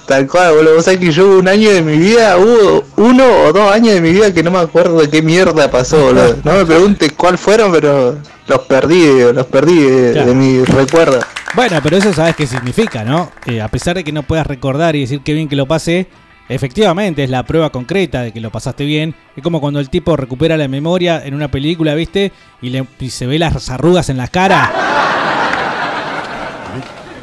[0.07, 0.77] Tal cual, boludo.
[0.77, 3.95] Vos sabés que yo hubo un año de mi vida, hubo uno o dos años
[3.95, 6.39] de mi vida que no me acuerdo de qué mierda pasó, boludo.
[6.45, 8.17] No me preguntes cuál fueron, pero
[8.47, 10.29] los perdí, digo, los perdí de, Claro.
[10.29, 11.21] de mi recuerdo.
[11.55, 13.31] Bueno, pero eso sabes qué significa, ¿no?
[13.47, 16.07] Eh, a pesar de que no puedas recordar y decir qué bien que lo pasé,
[16.49, 19.15] efectivamente es la prueba concreta de que lo pasaste bien.
[19.37, 22.33] Es como cuando el tipo recupera la memoria en una película, ¿viste?
[22.63, 24.71] Y, le, se ve las arrugas en la cara.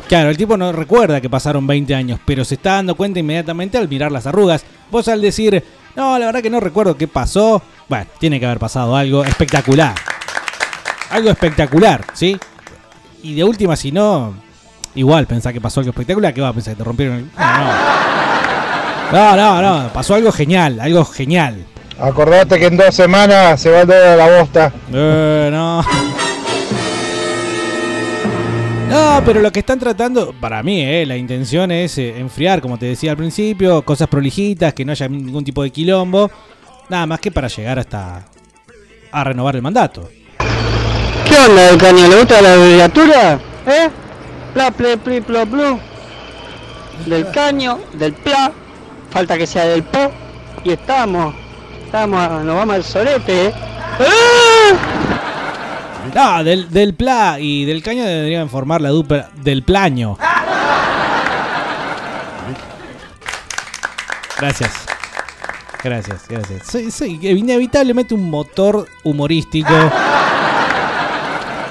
[0.08, 3.78] Claro, el tipo no recuerda que pasaron 20 años, pero se está dando cuenta inmediatamente
[3.78, 4.64] al mirar las arrugas.
[4.92, 5.64] Vos al decir,
[5.96, 9.96] no, la verdad que no recuerdo qué pasó, bueno, tiene que haber pasado algo espectacular.
[11.10, 12.38] Algo espectacular, ¿sí?
[13.24, 14.36] Y de última, si no,
[14.94, 16.74] igual pensá que pasó algo espectacular, ¿qué va a pensar?
[16.74, 17.30] ¿Que te rompieron el.?
[17.36, 18.14] No, no,
[19.12, 21.65] no, no, pasó algo genial, algo genial.
[22.00, 24.74] Acordate que en dos semanas se va toda la bosta.
[24.94, 25.82] Eh, no.
[28.89, 32.78] No, pero lo que están tratando, para mí, eh, la intención es eh, enfriar, como
[32.78, 36.30] te decía al principio, cosas prolijitas, que no haya ningún tipo de quilombo,
[36.89, 38.26] nada más que para llegar hasta
[39.12, 40.10] a renovar el mandato.
[41.28, 42.08] ¿Qué onda del caño?
[42.08, 43.39] ¿Le gusta la abreviatura?
[43.65, 43.89] ¿Eh?
[44.54, 45.80] Pla, ple, pli, plo, plu.
[47.06, 48.52] Del caño, del pla.
[49.15, 50.12] Falta que sea del po.
[50.65, 51.34] Y estamos.
[51.86, 53.54] Estamos, nos vamos al solete, ¿eh?
[56.13, 60.17] No, del, del pla y del caño deberían formar la dupla del plaño.
[64.38, 64.71] Gracias.
[65.82, 67.01] Gracias, gracias.
[67.23, 69.73] Inevitablemente un motor humorístico.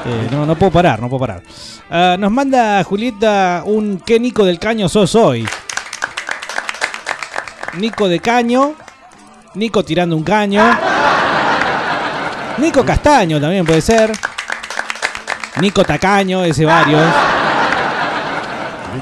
[0.06, 1.42] Eh, no, no puedo parar, no puedo parar.
[1.90, 5.46] Ah, nos manda Julieta un ¿Qué Nico del Caño sos hoy?
[7.78, 8.74] Nico de Caño.
[9.54, 10.62] Nico tirando un caño.
[12.58, 14.12] Nico Castaño también puede ser.
[15.60, 17.02] Nico Tacaño, ese varios.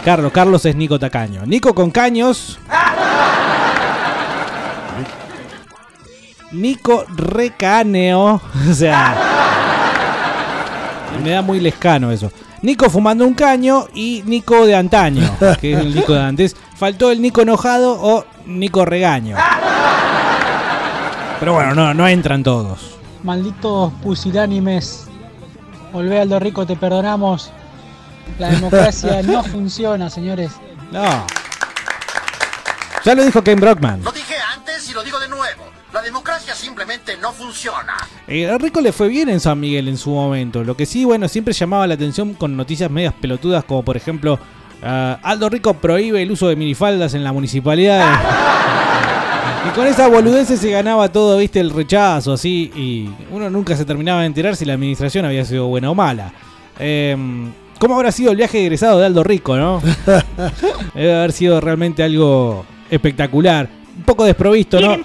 [0.04, 1.46] Carlos, Carlos es Nico Tacaño.
[1.46, 2.58] Nico con caños.
[6.52, 8.40] Nico Recaneo.
[8.70, 9.14] O sea.
[11.22, 12.32] Me da muy lescano eso.
[12.62, 16.56] Nico fumando un caño y Nico de antaño, que es el Nico de antes.
[16.76, 19.36] Faltó el Nico enojado o Nico regaño.
[21.40, 22.98] Pero bueno, no, no entran todos.
[23.22, 25.08] Malditos pusilánimes.
[25.92, 27.50] Volvé Aldo Rico, te perdonamos.
[28.38, 30.52] La democracia no funciona, señores.
[30.90, 31.26] No.
[33.04, 34.02] Ya lo dijo Ken Brockman.
[34.02, 35.64] Lo dije antes y lo digo de nuevo.
[35.92, 37.96] La democracia simplemente no funciona.
[38.26, 40.64] Eh, a Rico le fue bien en San Miguel en su momento.
[40.64, 44.38] Lo que sí, bueno, siempre llamaba la atención con noticias medias pelotudas, como por ejemplo,
[44.82, 48.20] ah, Aldo Rico prohíbe el uso de minifaldas en la municipalidad.
[49.68, 52.70] y con esas boludeces se ganaba todo, viste, el rechazo, así.
[52.74, 56.32] Y uno nunca se terminaba de enterar si la administración había sido buena o mala.
[56.78, 59.82] Em, ¿Cómo habrá sido el viaje egresado de Aldo Rico, no?
[60.94, 63.68] Debe haber sido realmente algo espectacular.
[63.96, 64.96] Un poco desprovisto, ¿no?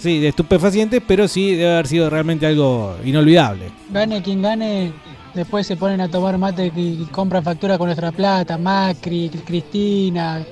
[0.00, 3.70] Sí, de estupefacientes, pero sí debe haber sido realmente algo inolvidable.
[3.90, 4.92] Gane quien gane,
[5.36, 8.58] después se ponen a tomar mate y compran factura con nuestra plata.
[8.58, 10.42] Macri, Cristina,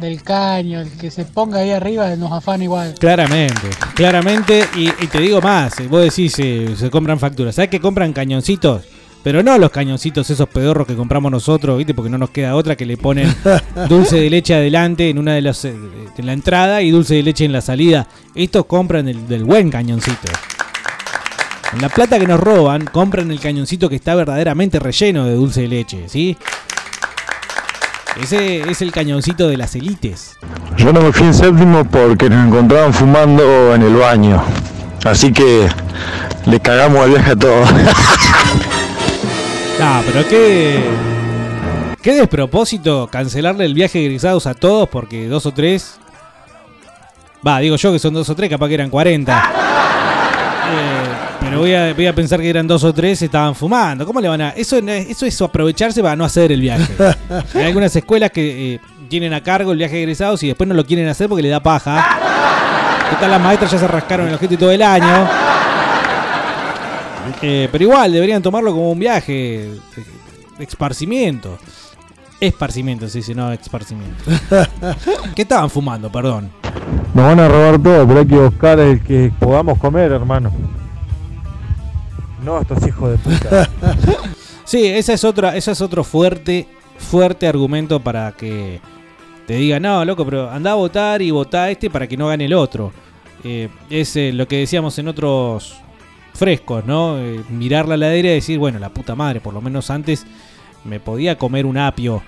[0.00, 2.94] Del Caño, el que se ponga ahí arriba nos afana igual.
[2.98, 4.64] Claramente, claramente.
[4.76, 7.54] Y, y te digo más, eh, vos decís, eh, se compran facturas.
[7.54, 8.82] ¿Sabes que compran cañoncitos?
[9.22, 11.94] Pero no los cañoncitos esos pedorros que compramos nosotros, ¿viste?
[11.94, 13.32] Porque no nos queda otra que le ponen
[13.88, 15.74] dulce de leche adelante en una de las eh,
[16.18, 18.08] en la entrada y dulce de leche en la salida.
[18.34, 20.28] Estos compran el del buen cañoncito.
[21.72, 25.62] En la plata que nos roban, compran el cañoncito que está verdaderamente relleno de dulce
[25.62, 26.36] de leche, ¿sí?
[28.20, 30.36] Ese es el cañoncito de las élites.
[30.76, 34.42] Yo no me fui en séptimo porque nos encontraban fumando en el baño.
[35.04, 35.66] Así que
[36.44, 37.68] le cagamos el viaje a todos.
[39.84, 40.80] Ah, pero qué.
[42.02, 45.98] Qué despropósito cancelarle el viaje de egresados a todos porque dos o tres.
[47.44, 49.52] Va, digo yo que son dos o tres, capaz que eran 40.
[50.72, 54.06] Eh, pero voy a, voy a pensar que eran dos o tres, estaban fumando.
[54.06, 54.50] ¿Cómo le van a.?
[54.50, 56.92] Eso, eso es aprovecharse para no hacer el viaje.
[57.54, 60.74] Hay algunas escuelas que eh, tienen a cargo el viaje de egresados y después no
[60.74, 62.18] lo quieren hacer porque le da paja.
[63.10, 65.28] Total, las maestras ya se rascaron el ojete todo el año.
[67.42, 69.68] Eh, pero igual, deberían tomarlo como un viaje
[70.58, 71.58] esparcimiento.
[72.42, 74.24] Esparcimiento, sí, sí, no, esparcimiento.
[75.36, 76.50] ¿Qué estaban fumando, perdón?
[77.14, 80.50] Nos van a robar todo, pero hay que buscar el que podamos comer, hermano.
[82.44, 83.68] No estos hijos de puta.
[84.64, 88.80] Sí, esa es otra, ese es otro fuerte, fuerte argumento para que
[89.46, 92.28] te digan, no, loco, pero anda a votar y votá a este para que no
[92.28, 92.92] gane el otro.
[93.44, 95.76] Eh, es eh, lo que decíamos en otros
[96.32, 97.18] frescos, ¿no?
[97.18, 100.26] Eh, mirar la ladera y decir, bueno, la puta madre, por lo menos antes
[100.84, 102.22] me podía comer un apio.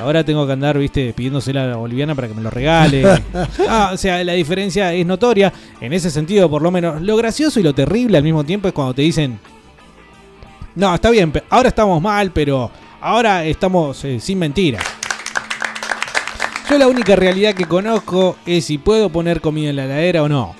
[0.00, 3.02] Ahora tengo que andar, viste, pidiéndosela a la boliviana para que me lo regale.
[3.68, 5.52] Ah, o sea, la diferencia es notoria.
[5.80, 8.74] En ese sentido, por lo menos, lo gracioso y lo terrible al mismo tiempo es
[8.74, 9.38] cuando te dicen,
[10.76, 14.84] no, está bien, ahora estamos mal, pero ahora estamos eh, sin mentiras.
[16.70, 20.28] Yo la única realidad que conozco es si puedo poner comida en la heladera o
[20.28, 20.54] no.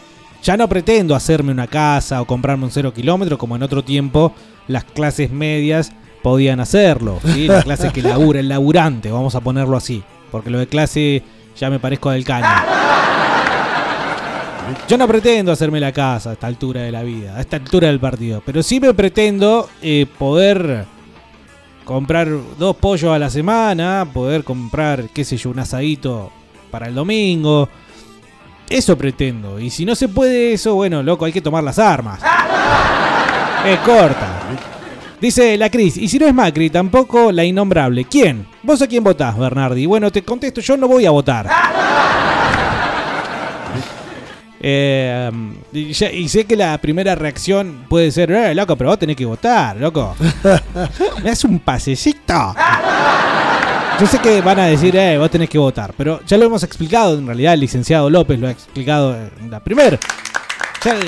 [0.46, 4.32] Ya no pretendo hacerme una casa o comprarme un cero kilómetro como en otro tiempo
[4.68, 5.90] las clases medias
[6.22, 7.18] podían hacerlo.
[7.24, 7.48] ¿sí?
[7.48, 10.04] La clase que labura, el laburante, vamos a ponerlo así.
[10.30, 11.24] Porque lo de clase
[11.56, 12.46] ya me parezco del caño.
[14.88, 17.88] Yo no pretendo hacerme la casa a esta altura de la vida, a esta altura
[17.88, 18.40] del partido.
[18.46, 20.84] Pero sí me pretendo eh, poder
[21.84, 26.30] comprar dos pollos a la semana, poder comprar, qué sé yo, un asadito
[26.70, 27.68] para el domingo.
[28.68, 29.58] Eso pretendo.
[29.60, 32.20] Y si no se puede eso, bueno, loco, hay que tomar las armas.
[33.66, 34.40] Es corta.
[35.20, 38.04] Dice la Cris, y si no es Macri, tampoco la innombrable.
[38.04, 38.46] ¿Quién?
[38.62, 39.86] ¿Vos a quién votás, Bernardi?
[39.86, 41.48] Bueno, te contesto, yo no voy a votar.
[44.68, 45.30] Eh,
[45.72, 49.14] y, ya- y sé que la primera reacción puede ser, eh, loco, pero vos tenés
[49.14, 50.16] que votar, loco.
[51.22, 52.54] Me hace un pasecito.
[54.00, 56.62] Yo sé que van a decir, eh, vos tenés que votar, pero ya lo hemos
[56.62, 59.98] explicado, en realidad el licenciado López lo ha explicado en la primera.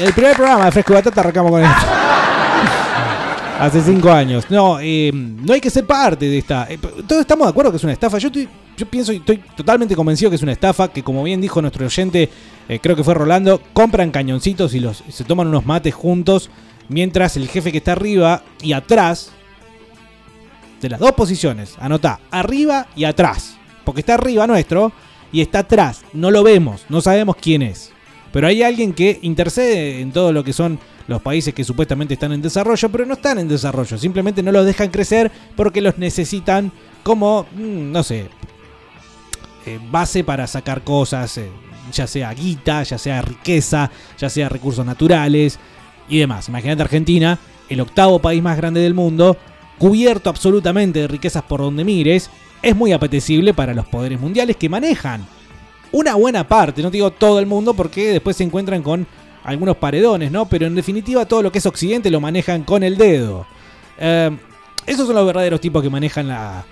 [0.00, 1.76] el primer programa de Fresco y Batata arrancamos con esto.
[3.60, 4.44] Hace cinco años.
[4.50, 6.66] No, eh, no hay que ser parte de esta.
[6.70, 8.16] eh, todos estamos de acuerdo que es una estafa.
[8.18, 10.88] Yo, estoy- yo pienso y estoy totalmente convencido que es una estafa.
[10.88, 12.30] Que como bien dijo nuestro oyente,
[12.68, 16.48] eh, creo que fue Rolando, compran cañoncitos y los se toman unos mates juntos.
[16.88, 19.32] Mientras el jefe que está arriba y atrás,
[20.80, 23.56] de las dos posiciones, anotá, arriba y atrás.
[23.84, 24.92] Porque está arriba nuestro
[25.32, 26.02] y está atrás.
[26.12, 27.92] No lo vemos, no sabemos quién es.
[28.32, 32.32] Pero hay alguien que intercede en todo lo que son los países que supuestamente están
[32.32, 36.70] en desarrollo, pero no están en desarrollo, simplemente no los dejan crecer porque los necesitan
[37.02, 38.28] como, mm, no sé,
[39.64, 41.48] eh, base para sacar cosas, eh,
[41.92, 45.58] ya sea guita, ya sea riqueza, ya sea recursos naturales
[46.10, 46.48] y demás.
[46.48, 47.38] Imagínate Argentina,
[47.70, 49.38] el octavo país más grande del mundo,
[49.78, 52.30] cubierto absolutamente de riquezas por donde mires,
[52.62, 55.26] es muy apetecible para los poderes mundiales que manejan
[55.92, 59.06] una buena parte, no digo todo el mundo porque después se encuentran con
[59.44, 60.46] algunos paredones, ¿no?
[60.46, 63.46] Pero en definitiva todo lo que es Occidente lo manejan con el dedo.
[63.98, 64.36] Eh,
[64.86, 66.64] esos son los verdaderos tipos que manejan la,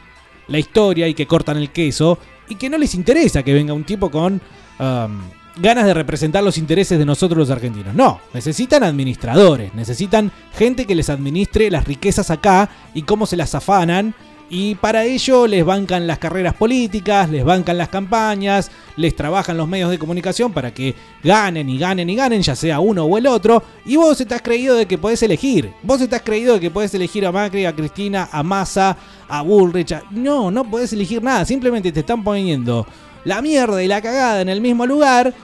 [0.48, 4.10] historia y que cortan el queso y que no les interesa que venga un tipo
[4.10, 4.40] con
[4.78, 5.20] um,
[5.58, 7.94] ganas de representar los intereses de nosotros los argentinos.
[7.94, 13.54] No, necesitan administradores, necesitan gente que les administre las riquezas acá y cómo se las
[13.54, 14.14] afanan.
[14.48, 19.66] Y para ello les bancan las carreras políticas, les bancan las campañas, les trabajan los
[19.66, 23.26] medios de comunicación para que ganen y ganen y ganen, ya sea uno o el
[23.26, 23.60] otro.
[23.84, 25.72] Y vos estás creído de que podés elegir.
[25.82, 28.96] Vos estás creído de que podés elegir a Macri, a Cristina, a Massa,
[29.28, 29.90] a Bullrich.
[29.90, 31.44] a- No, no podés elegir nada.
[31.44, 32.86] Simplemente te están poniendo
[33.26, 35.34] la mierda y la cagada en el mismo lugar.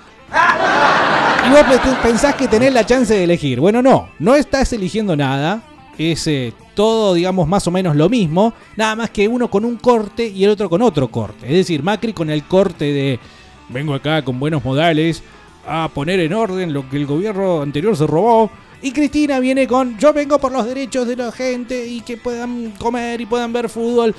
[1.46, 3.60] Y vos pe- pensás que tenés la chance de elegir.
[3.60, 5.62] Bueno, no, no estás eligiendo nada.
[5.98, 8.54] Es eh, todo, digamos, más o menos lo mismo.
[8.76, 11.46] Nada más que uno con un corte y el otro con otro corte.
[11.46, 13.20] Es decir, Macri con el corte de
[13.68, 15.22] vengo acá con buenos modales
[15.66, 18.50] a poner en orden lo que el gobierno anterior se robó.
[18.80, 22.72] Y Cristina viene con yo vengo por los derechos de la gente y que puedan
[22.78, 24.14] comer y puedan ver fútbol.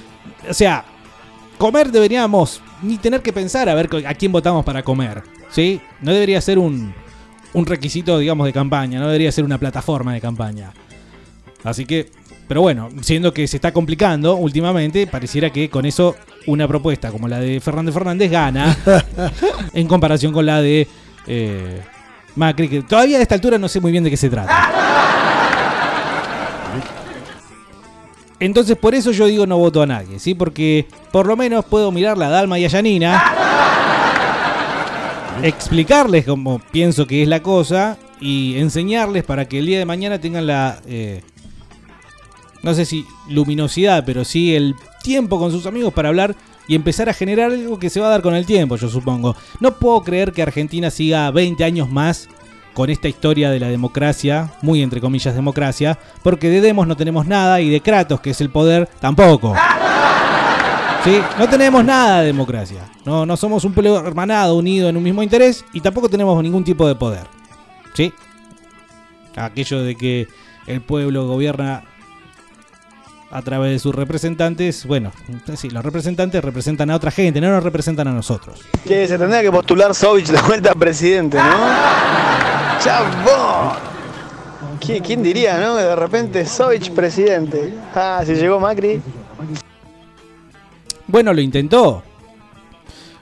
[0.49, 0.85] O sea,
[1.57, 5.23] comer deberíamos ni tener que pensar a ver a quién votamos para comer.
[5.49, 5.79] ¿Sí?
[6.01, 6.93] No debería ser un,
[7.53, 8.99] un requisito, digamos, de campaña.
[8.99, 10.73] No debería ser una plataforma de campaña.
[11.63, 12.09] Así que,
[12.47, 17.27] pero bueno, siendo que se está complicando últimamente, pareciera que con eso una propuesta como
[17.27, 18.75] la de Fernández Fernández gana
[19.73, 20.87] en comparación con la de
[21.25, 21.81] eh,
[22.35, 24.72] Macri, que todavía a esta altura no sé muy bien de qué se trata.
[28.43, 30.33] Entonces por eso yo digo no voto a nadie, ¿sí?
[30.33, 33.23] Porque por lo menos puedo mirarla a Dalma y a Yanina,
[35.43, 40.19] explicarles cómo pienso que es la cosa y enseñarles para que el día de mañana
[40.19, 41.21] tengan la, eh,
[42.63, 46.35] no sé si luminosidad, pero sí el tiempo con sus amigos para hablar
[46.67, 49.37] y empezar a generar algo que se va a dar con el tiempo, yo supongo.
[49.61, 52.27] No puedo creer que Argentina siga 20 años más
[52.73, 57.25] con esta historia de la democracia, muy entre comillas democracia, porque de Demos no tenemos
[57.25, 59.55] nada y de Kratos, que es el poder, tampoco.
[61.03, 61.21] ¿Sí?
[61.37, 62.85] No tenemos nada de democracia.
[63.05, 66.63] No, no somos un pueblo hermanado, unido en un mismo interés y tampoco tenemos ningún
[66.63, 67.27] tipo de poder.
[67.93, 68.13] ¿Sí?
[69.35, 70.27] Aquello de que
[70.67, 71.83] el pueblo gobierna
[73.33, 75.11] a través de sus representantes, bueno,
[75.57, 78.61] sí, los representantes representan a otra gente, no nos representan a nosotros.
[78.85, 81.43] Que se tendría que postular Sovich de vuelta a presidente, ¿no?
[82.83, 83.77] ¡Chabón!
[84.79, 85.75] ¿Qui- ¿Quién diría, no?
[85.75, 87.73] De repente Sovich presidente.
[87.95, 88.99] Ah, si llegó Macri.
[91.07, 92.03] Bueno, lo intentó.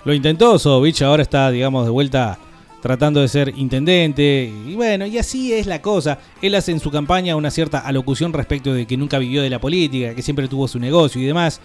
[0.03, 2.37] Lo intentó Sovich, ahora está, digamos, de vuelta
[2.81, 4.51] tratando de ser intendente.
[4.67, 6.17] Y bueno, y así es la cosa.
[6.41, 9.59] Él hace en su campaña una cierta alocución respecto de que nunca vivió de la
[9.59, 11.61] política, que siempre tuvo su negocio y demás.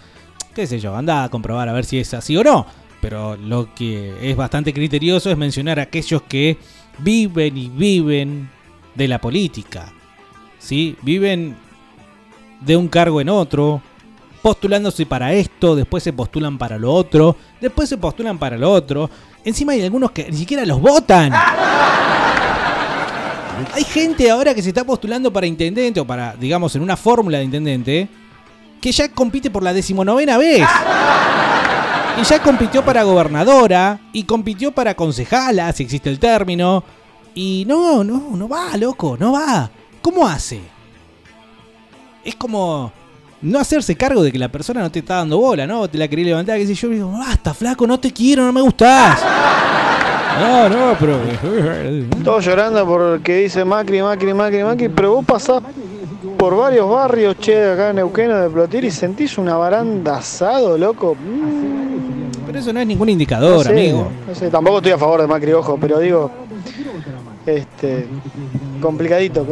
[0.54, 2.66] Qué sé yo, anda a comprobar a ver si es así o no.
[3.00, 6.58] Pero lo que es bastante criterioso es mencionar a aquellos que
[6.98, 8.50] viven y viven
[8.94, 9.92] de la política.
[10.58, 10.96] ¿Sí?
[11.02, 11.56] Viven
[12.60, 13.80] de un cargo en otro,
[14.42, 19.10] postulándose para esto, después se postulan para lo otro, después se postulan para lo otro.
[19.44, 21.32] Encima hay algunos que ni siquiera los votan.
[23.72, 27.38] Hay gente ahora que se está postulando para intendente o para, digamos, en una fórmula
[27.38, 28.06] de intendente,
[28.82, 30.68] que ya compite por la decimonovena vez.
[32.18, 36.82] Y ya compitió para gobernadora y compitió para concejala, si existe el término.
[37.34, 39.70] Y no, no, no va, loco, no va.
[40.00, 40.60] ¿Cómo hace?
[42.24, 42.90] Es como
[43.42, 45.88] no hacerse cargo de que la persona no te está dando bola, ¿no?
[45.88, 48.52] Te la quería levantar, que sé yo, y digo, basta, flaco, no te quiero, no
[48.52, 49.22] me gustás.
[50.36, 51.18] No, no, pero.
[52.24, 55.62] Todos llorando porque dice Macri, Macri, Macri, Macri, pero vos pasás
[56.36, 61.14] por varios barrios, che, acá en Neuquén de Plotier y sentís una baranda asado, loco.
[61.14, 61.85] Mm,
[62.56, 64.10] Pero eso no es ningún indicador, no sé, amigo.
[64.26, 66.30] No sé, tampoco estoy a favor de Macri, ojo, pero digo,
[67.44, 68.06] este,
[68.80, 69.46] complicadito,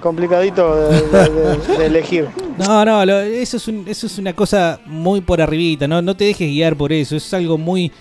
[0.00, 2.28] complicadito de, de- de- de elegir.
[2.56, 6.00] No, no, lo- eso, es un- eso es una cosa muy por arribita, ¿no?
[6.00, 7.92] No te dejes guiar por eso, es algo muy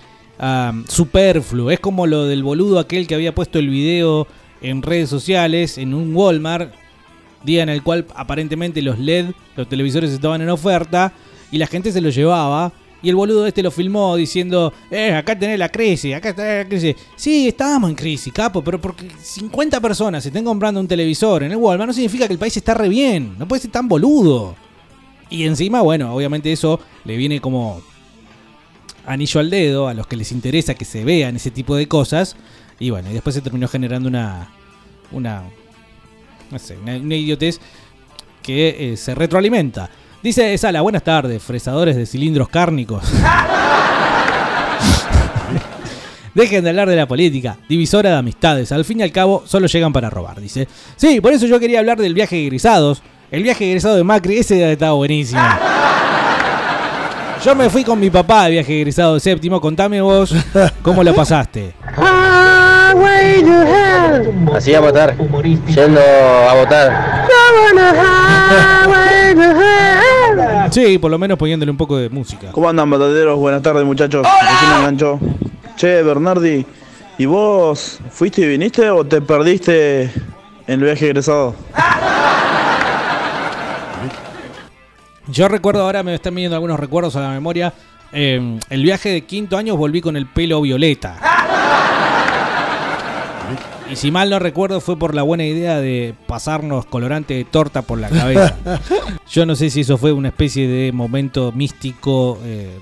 [0.87, 1.69] superfluo.
[1.69, 4.25] Es como lo del boludo aquel que había puesto el video
[4.61, 6.71] en redes sociales, en un Walmart,
[7.43, 11.11] día en el cual aparentemente los LED, los televisores estaban en oferta,
[11.51, 12.71] y la gente se los llevaba,
[13.01, 16.69] Y el boludo este lo filmó diciendo, eh, acá tenés la crisis, acá tenés la
[16.69, 16.95] crisis.
[17.15, 21.51] Sí, estábamos en crisis, capo, pero porque 50 personas se estén comprando un televisor en
[21.51, 23.35] el Walmart no significa que el país está re bien.
[23.37, 24.55] No puede ser tan boludo.
[25.29, 27.81] Y encima, bueno, obviamente eso le viene como
[29.05, 32.35] anillo al dedo a los que les interesa que se vean ese tipo de cosas.
[32.79, 34.51] Y bueno, y después se terminó generando una.
[35.11, 35.43] Una.
[36.51, 37.59] No sé, una, una idiotez
[38.41, 39.89] que eh, se retroalimenta.
[40.21, 43.05] Dice Sala, buenas tardes, fresadores de cilindros cárnicos.
[46.33, 48.73] Dejen de hablar de la política, divisora de amistades.
[48.73, 50.67] Al fin y al cabo, solo llegan para robar, dice.
[50.97, 53.01] Sí, por eso yo quería hablar del viaje de egresados.
[53.31, 55.41] El viaje de egresado de Macri, ese estaba buenísimo.
[57.43, 59.61] Yo me fui con mi papá de viaje de egresado de séptimo.
[59.61, 60.35] Contame vos
[60.81, 61.73] cómo lo pasaste.
[64.53, 65.15] Así a votar.
[65.17, 67.25] Yendo a votar.
[70.71, 72.51] Sí, por lo menos poniéndole un poco de música.
[72.51, 73.37] ¿Cómo andan, batateros?
[73.39, 74.25] Buenas tardes, muchachos.
[74.25, 75.19] Recién.
[75.75, 76.65] Che, Bernardi,
[77.17, 80.11] ¿y vos fuiste y viniste o te perdiste en
[80.67, 81.55] el viaje egresado?
[85.27, 87.73] Yo recuerdo ahora, me están viniendo algunos recuerdos a la memoria.
[88.11, 91.17] eh, el viaje de quinto año volví con el pelo violeta.
[93.91, 97.81] Y si mal no recuerdo fue por la buena idea de pasarnos colorante de torta
[97.81, 98.55] por la cabeza.
[99.31, 102.77] Yo no sé si eso fue una especie de momento místico eh,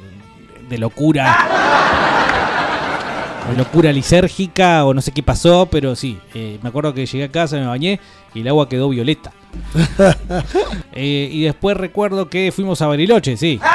[0.70, 1.38] de locura.
[3.50, 6.20] De locura lisérgica o no sé qué pasó, pero sí.
[6.34, 8.00] eh, me acuerdo que llegué a casa, me bañé
[8.34, 9.32] y el agua quedó violeta.
[11.00, 13.60] Eh, y después recuerdo que fuimos a Bariloche, sí.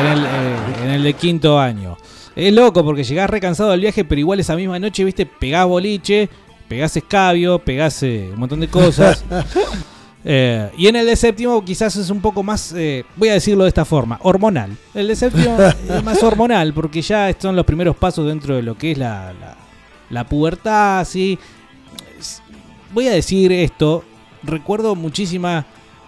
[0.00, 1.96] En el, eh, en el de quinto año.
[2.36, 6.28] Es loco porque llegás recansado del viaje, pero igual esa misma noche, viste, pegás boliche,
[6.68, 9.24] pegás escabio, pegás eh, un montón de cosas.
[10.26, 13.64] Eh, y en el de séptimo quizás es un poco más, eh, voy a decirlo
[13.64, 14.74] de esta forma, hormonal.
[14.94, 15.58] El de séptimo
[15.90, 19.34] es más hormonal porque ya son los primeros pasos dentro de lo que es la,
[19.34, 19.54] la,
[20.08, 21.38] la pubertad, ¿sí?
[22.94, 24.02] Voy a decir esto,
[24.42, 25.66] recuerdo muchísima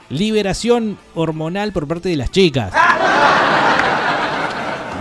[0.09, 2.73] liberación hormonal por parte de las chicas.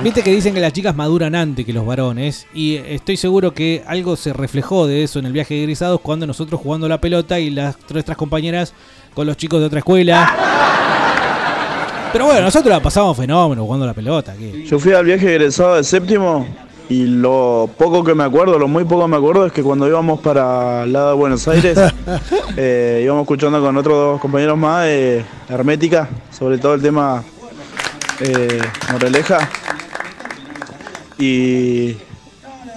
[0.03, 3.83] Viste que dicen que las chicas maduran antes que los varones y estoy seguro que
[3.87, 7.39] algo se reflejó de eso en el viaje de egresados cuando nosotros jugando la pelota
[7.39, 8.73] y las nuestras compañeras
[9.13, 10.35] con los chicos de otra escuela.
[12.11, 14.35] Pero bueno, nosotros la pasamos fenómeno jugando la pelota.
[14.37, 14.65] ¿qué?
[14.65, 16.47] Yo fui al viaje egresado de séptimo
[16.87, 19.87] y lo poco que me acuerdo, lo muy poco que me acuerdo es que cuando
[19.87, 21.79] íbamos para el lado de Buenos Aires,
[22.57, 27.23] eh, íbamos escuchando con otros dos compañeros más de Hermética, sobre todo el tema
[28.19, 29.49] eh, Moreleja.
[31.17, 31.95] Y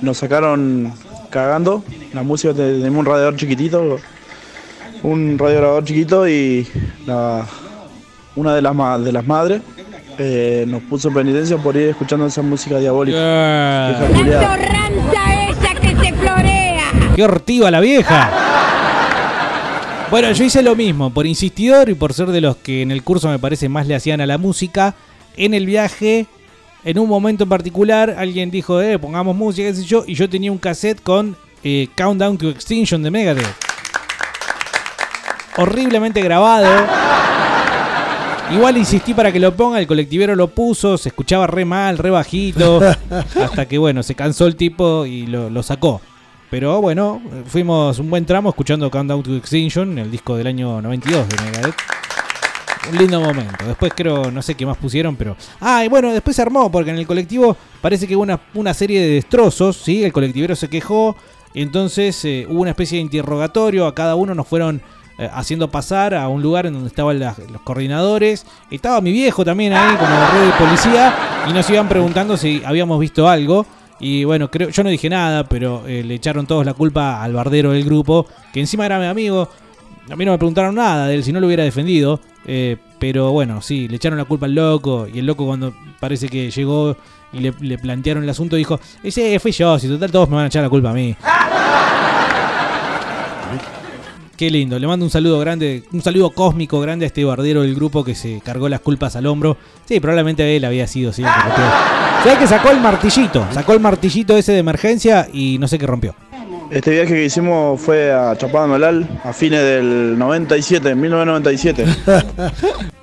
[0.02, 0.92] nos sacaron
[1.30, 1.82] cagando
[2.12, 3.98] la música, tenemos un radiador chiquitito,
[5.02, 6.66] un radiador chiquito y
[7.06, 7.44] la-
[8.36, 9.60] una de las, de las madres
[10.18, 13.18] eh, nos puso penitencia por ir escuchando esa música diabólica.
[14.40, 16.84] Torranta esa que se florea!
[17.16, 18.30] ¡Qué hortiva la vieja!
[20.10, 23.02] Bueno, yo hice lo mismo, por insistidor y por ser de los que en el
[23.02, 24.94] curso me parece más le hacían a la música.
[25.36, 26.26] En el viaje,
[26.84, 30.28] en un momento en particular, alguien dijo, eh, pongamos música, qué sé yo, y yo
[30.28, 33.46] tenía un cassette con eh, Countdown to Extinction de Megadeth.
[35.56, 36.86] Horriblemente grabado.
[38.50, 42.10] Igual insistí para que lo ponga, el colectivero lo puso, se escuchaba re mal, re
[42.10, 46.00] bajito, hasta que bueno, se cansó el tipo y lo, lo sacó.
[46.50, 51.28] Pero bueno, fuimos un buen tramo escuchando Countdown to Extinction, el disco del año 92
[51.28, 51.74] de Megadeth.
[52.90, 53.66] Un lindo momento.
[53.66, 55.36] Después creo, no sé qué más pusieron, pero...
[55.60, 58.72] Ah, y bueno, después se armó, porque en el colectivo parece que hubo una, una
[58.74, 60.04] serie de destrozos, ¿sí?
[60.04, 61.16] El colectivero se quejó,
[61.54, 64.80] entonces eh, hubo una especie de interrogatorio, a cada uno nos fueron
[65.18, 68.46] eh, haciendo pasar a un lugar en donde estaban los coordinadores.
[68.70, 71.14] Estaba mi viejo también ahí como red de policía
[71.48, 73.66] y nos iban preguntando si habíamos visto algo.
[73.98, 77.32] Y bueno, creo, yo no dije nada, pero eh, le echaron todos la culpa al
[77.32, 79.48] bardero del grupo, que encima era mi amigo.
[80.08, 82.20] A mí no me preguntaron nada de él, si no lo hubiera defendido.
[82.50, 85.06] Eh, pero bueno, sí, le echaron la culpa al loco.
[85.06, 86.96] Y el loco cuando parece que llegó
[87.30, 90.46] y le, le plantearon el asunto dijo, ese fui yo, si total todos me van
[90.46, 91.14] a echar la culpa a mí.
[94.34, 97.74] Qué lindo, le mando un saludo grande, un saludo cósmico grande a este bardero del
[97.74, 99.56] grupo que se cargó las culpas al hombro.
[99.84, 101.22] Sí, probablemente él había sido, sí.
[102.22, 103.44] ¿Sabés que sacó el martillito?
[103.52, 106.14] Sacó el martillito ese de emergencia y no sé qué rompió.
[106.70, 111.84] Este viaje que hicimos fue a Chapada Malal a fines del 97, 1997.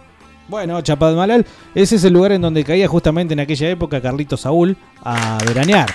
[0.47, 1.43] Bueno, Chapadmalal,
[1.73, 5.89] ese es el lugar en donde caía justamente en aquella época Carlito Saúl a veranear.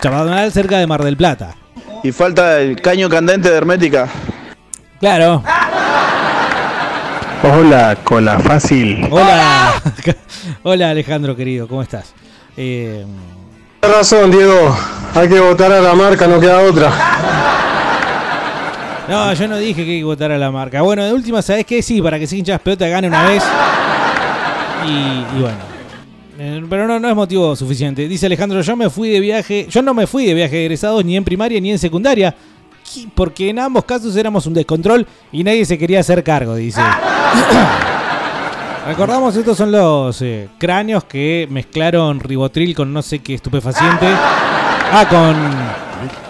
[0.00, 1.54] Chapadmalal cerca de Mar del Plata.
[2.02, 4.08] Y falta el caño candente de Hermética.
[4.98, 5.44] Claro.
[7.44, 9.06] Hola, cola fácil.
[9.12, 9.74] Hola,
[10.64, 12.12] hola Alejandro querido, ¿cómo estás?
[12.56, 13.06] Eh,
[13.88, 14.76] razón, Diego.
[15.14, 16.90] Hay que votar a la marca, no queda otra.
[19.08, 20.82] no, yo no dije que hay que votar a la marca.
[20.82, 21.82] Bueno, de última, ¿sabes qué?
[21.82, 23.42] Sí, para que se hinchas pelota gane una vez.
[24.86, 24.90] Y,
[25.38, 25.74] y bueno.
[26.38, 28.08] Eh, Pero no, no es motivo suficiente.
[28.08, 29.66] Dice Alejandro, yo me fui de viaje.
[29.70, 32.34] Yo no me fui de viaje de egresados ni en primaria ni en secundaria.
[33.14, 36.80] Porque en ambos casos éramos un descontrol y nadie se quería hacer cargo, dice.
[38.86, 44.06] Recordamos, estos son los eh, cráneos que mezclaron ribotril con no sé qué estupefaciente.
[44.06, 45.06] Ah,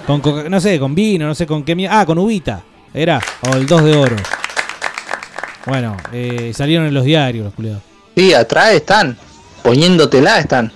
[0.06, 0.20] con.
[0.20, 1.88] con no sé, con vino, no sé con qué.
[1.90, 2.62] Ah, con uvita.
[2.92, 3.20] Era.
[3.50, 4.16] O el 2 de oro.
[5.66, 7.82] Bueno, eh, salieron en los diarios los culiados.
[8.16, 9.18] Sí, atrás están.
[9.62, 10.72] Poniéndotela están.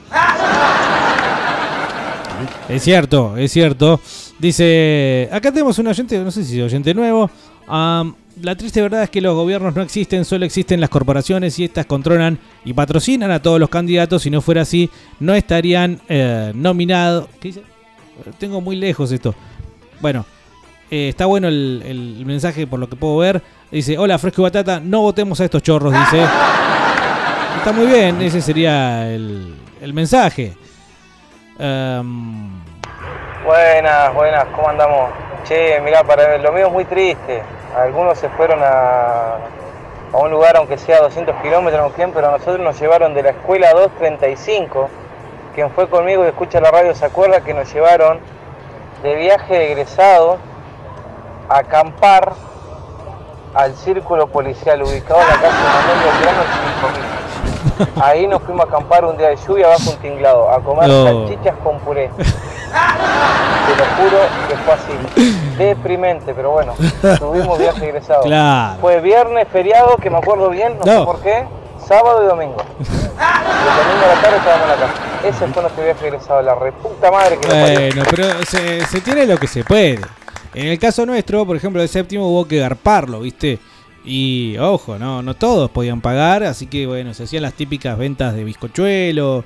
[2.69, 4.01] Es cierto, es cierto.
[4.39, 7.31] Dice, acá tenemos un oyente, no sé si es oyente nuevo.
[7.69, 11.87] La triste verdad es que los gobiernos no existen, solo existen las corporaciones y estas
[11.87, 14.23] controlan y patrocinan a todos los candidatos.
[14.23, 17.27] Si no fuera así, no estarían eh, nominados.
[17.41, 17.63] ¿Qué dice?
[18.39, 19.35] Tengo muy lejos esto.
[20.01, 20.25] Bueno,
[20.91, 23.43] eh, está bueno el, mensaje por lo que puedo ver.
[23.73, 26.23] Dice, hola Fresco y Batata, no votemos a estos chorros, dice.
[27.57, 30.57] Está muy bien, ese sería el mensaje.
[31.59, 32.63] Em,
[33.45, 35.11] Buenas, buenas, ¿cómo andamos?
[35.45, 37.43] Che, mirá, para lo mío es muy triste.
[37.77, 39.37] Algunos se fueron a,
[40.13, 43.31] a un lugar, aunque sea a 200 kilómetros, pero a nosotros nos llevaron de la
[43.31, 44.89] escuela 235.
[45.55, 48.21] Quien fue conmigo y escucha la radio se acuerda que nos llevaron
[49.03, 50.39] de viaje de egresado
[51.49, 52.35] a acampar
[53.55, 56.49] al círculo policial ubicado en la calle Manuel Belgrano el
[56.93, 57.19] 5000.
[58.01, 61.05] Ahí nos fuimos a acampar un día de lluvia bajo un tinglado, a comer No.
[61.05, 62.11] salchichas con puré.
[62.17, 64.19] Te lo juro
[64.49, 65.35] que fue así.
[65.59, 66.75] Deprimente, pero bueno,
[67.19, 68.23] tuvimos viaje egresado.
[68.23, 68.79] Claro.
[68.81, 71.45] Fue viernes, feriado, que me acuerdo bien, no, sé por qué,
[71.87, 72.57] sábado y domingo.
[72.79, 75.03] El domingo a la tarde estábamos en la casa.
[75.25, 77.49] Ese fue nuestro viaje egresado, la reputa madre que.
[77.49, 80.01] Bueno, pero se, se tiene lo que se puede.
[80.55, 83.59] En el caso nuestro, por ejemplo, de séptimo hubo que garparlo, ¿viste?
[84.05, 88.35] Y ojo, no, no todos podían pagar, así que bueno, se hacían las típicas ventas
[88.35, 89.45] de bizcochuelo,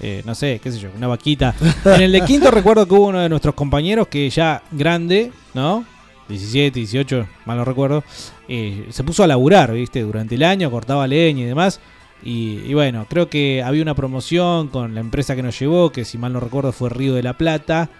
[0.00, 1.54] eh, no sé, qué sé yo, una vaquita.
[1.84, 5.84] En el de quinto recuerdo que hubo uno de nuestros compañeros que ya grande, ¿no?
[6.28, 8.02] 17, 18, mal no recuerdo,
[8.48, 10.00] eh, se puso a laburar, ¿viste?
[10.00, 11.80] Durante el año, cortaba leña y demás.
[12.22, 16.04] Y, y bueno, creo que había una promoción con la empresa que nos llevó, que
[16.04, 17.90] si mal no recuerdo fue Río de la Plata,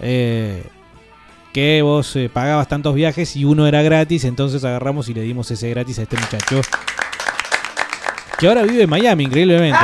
[0.00, 0.62] eh,
[1.52, 5.50] que vos eh, pagabas tantos viajes y uno era gratis, entonces agarramos y le dimos
[5.50, 6.60] ese gratis a este muchacho.
[8.38, 9.78] Que ahora vive en Miami, increíblemente.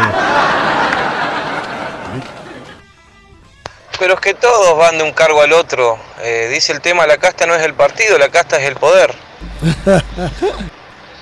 [3.99, 5.99] Pero es que todos van de un cargo al otro.
[6.23, 9.15] Eh, dice el tema, la casta no es el partido, la casta es el poder.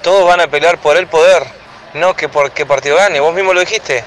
[0.03, 1.43] Todos van a pelear por el poder,
[1.95, 3.19] no que por qué partido gane.
[3.19, 4.05] Vos mismo lo dijiste.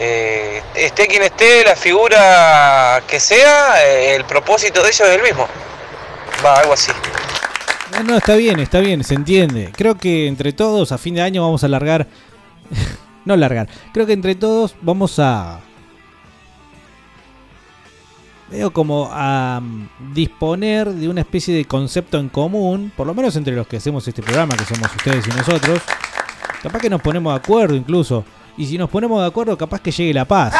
[0.00, 5.22] Eh, esté quien esté, la figura que sea, eh, el propósito de ellos es el
[5.22, 5.48] mismo.
[6.44, 6.92] Va, algo así.
[7.92, 9.72] No, no, está bien, está bien, se entiende.
[9.76, 12.06] Creo que entre todos, a fin de año, vamos a largar.
[13.24, 13.68] no largar.
[13.92, 15.60] Creo que entre todos vamos a.
[18.50, 23.34] Veo como a mm, disponer de una especie de concepto en común, por lo menos
[23.34, 25.80] entre los que hacemos este programa, que somos ustedes y nosotros.
[26.62, 28.24] Capaz que nos ponemos de acuerdo incluso.
[28.58, 30.52] Y si nos ponemos de acuerdo, capaz que llegue la paz.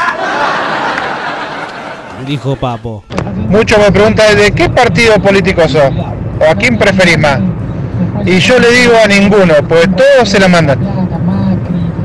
[2.24, 3.02] Dijo Papo.
[3.48, 5.90] Muchos me preguntan de qué partido político sos
[6.40, 7.40] o a quién preferís más.
[8.24, 10.78] Y yo le digo a ninguno, pues todos se la mandan.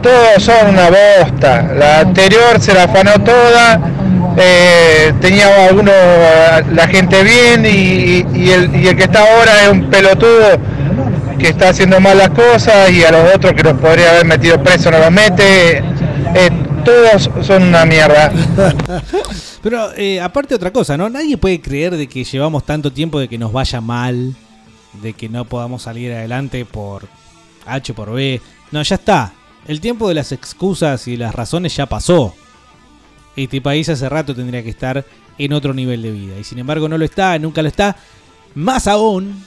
[0.01, 1.61] Todos son una bosta.
[1.61, 3.79] La anterior se la afanó toda,
[4.35, 5.91] eh, tenía a uno
[6.71, 10.57] la gente bien y el que está ahora es un pelotudo
[11.43, 14.89] que está haciendo malas cosas y a los otros que los podría haber metido preso
[14.89, 15.79] no los mete.
[15.79, 16.49] Eh,
[16.85, 18.31] todos son una mierda.
[19.61, 21.09] Pero eh, aparte otra cosa, ¿no?
[21.09, 24.33] Nadie puede creer de que llevamos tanto tiempo de que nos vaya mal,
[25.01, 27.09] de que no podamos salir adelante por
[27.65, 28.39] H por B.
[28.71, 29.33] No, ya está.
[29.67, 32.33] El tiempo de las excusas y las razones ya pasó.
[33.35, 35.03] Este país hace rato tendría que estar
[35.37, 36.39] en otro nivel de vida.
[36.39, 37.97] Y sin embargo no lo está, nunca lo está.
[38.55, 39.43] Más aún,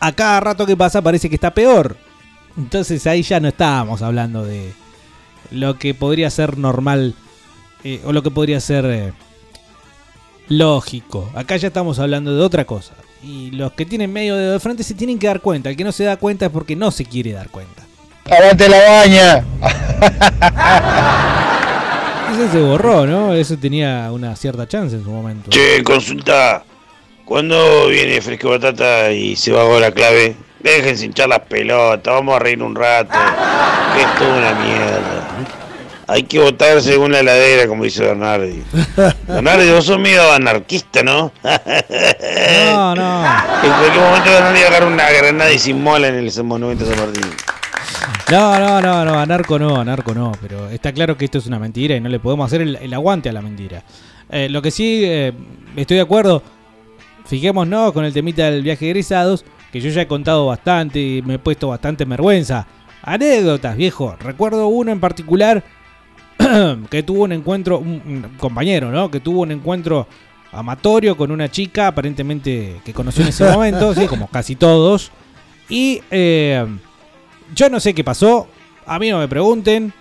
[0.00, 1.96] a cada rato que pasa parece que está peor.
[2.56, 4.72] Entonces ahí ya no estábamos hablando de
[5.50, 7.14] lo que podría ser normal
[7.84, 9.12] eh, o lo que podría ser eh,
[10.48, 11.30] lógico.
[11.34, 12.94] Acá ya estamos hablando de otra cosa.
[13.22, 15.70] Y los que tienen medio dedo de frente se tienen que dar cuenta.
[15.70, 17.84] El que no se da cuenta es porque no se quiere dar cuenta.
[18.30, 19.44] ¡Aguante la baña!
[22.32, 23.32] Ese se borró, ¿no?
[23.32, 25.50] Eso tenía una cierta chance en su momento.
[25.50, 26.62] Che, consulta.
[27.28, 30.34] ¿Cuándo viene Fresco Batata y se va a la clave?
[30.60, 33.12] Déjense hinchar las pelotas, vamos a reír un rato.
[33.94, 35.28] Que esto es una mierda.
[36.06, 38.62] Hay que votar según la heladera, como dice Bernardi.
[39.26, 41.30] Bernardi, vos sos medio anarquista, ¿no?
[41.42, 43.24] No, no.
[43.62, 46.86] En cualquier momento Bernardi va a agarrar una granada y se inmola en el monumento
[46.86, 47.30] de San Martín.
[48.30, 51.58] No, no, no, no, anarco no, anarco no, pero está claro que esto es una
[51.58, 53.82] mentira y no le podemos hacer el, el aguante a la mentira.
[54.30, 55.32] Eh, lo que sí, eh,
[55.76, 56.42] estoy de acuerdo,
[57.28, 61.22] fijémonos con el temita del viaje de egresados, que yo ya he contado bastante y
[61.22, 62.66] me he puesto bastante en vergüenza.
[63.02, 64.16] Anécdotas, viejo.
[64.18, 65.62] Recuerdo uno en particular
[66.90, 69.10] que tuvo un encuentro, un, un compañero, ¿no?
[69.10, 70.08] Que tuvo un encuentro
[70.52, 75.10] amatorio con una chica, aparentemente que conoció en ese momento, sí, como casi todos.
[75.68, 76.66] Y eh,
[77.54, 78.48] yo no sé qué pasó,
[78.86, 79.92] a mí no me pregunten,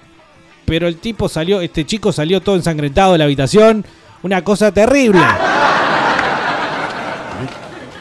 [0.65, 3.86] pero el tipo salió, este chico salió todo ensangrentado de la habitación,
[4.23, 5.21] una cosa terrible.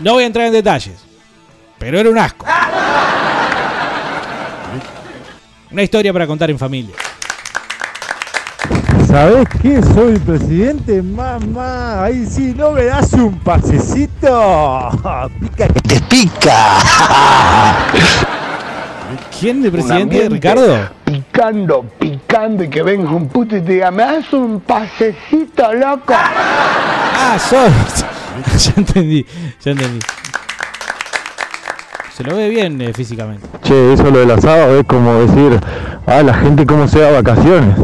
[0.01, 1.03] No voy a entrar en detalles,
[1.79, 2.45] pero era un asco.
[5.71, 6.95] Una historia para contar en familia.
[9.07, 9.83] ¿Sabés qué?
[9.83, 12.05] Soy presidente, mamá.
[12.05, 14.91] Ahí sí, ¿no me das un pasecito?
[15.41, 16.79] Pica que te pica.
[19.39, 20.91] ¿Quién de presidente, Ricardo?
[21.05, 26.15] Picando, picando y que venga un puto y te diga, ¿me das un pasecito, loco?
[26.15, 27.73] Ah, son.
[28.59, 29.27] ya entendí,
[29.65, 29.99] ya entendí.
[32.17, 33.47] Se lo ve bien eh, físicamente.
[33.63, 35.61] Che, eso lo del asado es como decir,
[36.07, 37.77] ah, la gente cómo se da vacaciones.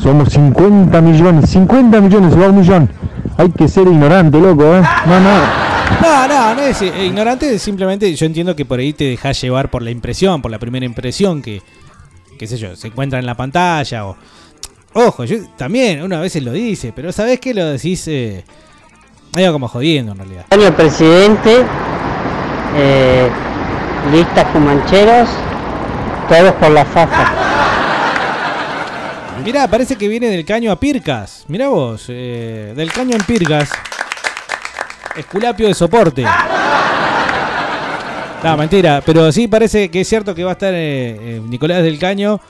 [0.00, 2.90] Somos 50 millones, 50 millones, se va un millón.
[3.36, 4.82] Hay que ser ignorante, loco, ¿eh?
[5.06, 5.62] No, no.
[6.00, 9.70] No, no, no es eh, ignorante, simplemente yo entiendo que por ahí te dejas llevar
[9.70, 11.62] por la impresión, por la primera impresión que,
[12.38, 14.16] qué sé yo, se encuentra en la pantalla o...
[14.94, 18.06] Ojo, yo también, uno a veces lo dice, pero ¿sabés qué lo decís?
[18.08, 18.44] Eh,
[19.34, 20.44] medio como jodiendo en realidad.
[20.50, 21.64] Año presidente,
[22.76, 23.28] eh,
[24.12, 25.28] listas cumancheros,
[26.28, 27.32] todos por la faja.
[29.44, 31.44] Mirá, parece que viene del caño a Pircas.
[31.48, 33.70] Mirá vos, eh, del caño en Pircas.
[35.16, 36.24] Esculapio de soporte.
[38.42, 41.82] No, mentira, pero sí parece que es cierto que va a estar eh, eh, Nicolás
[41.82, 42.40] del Caño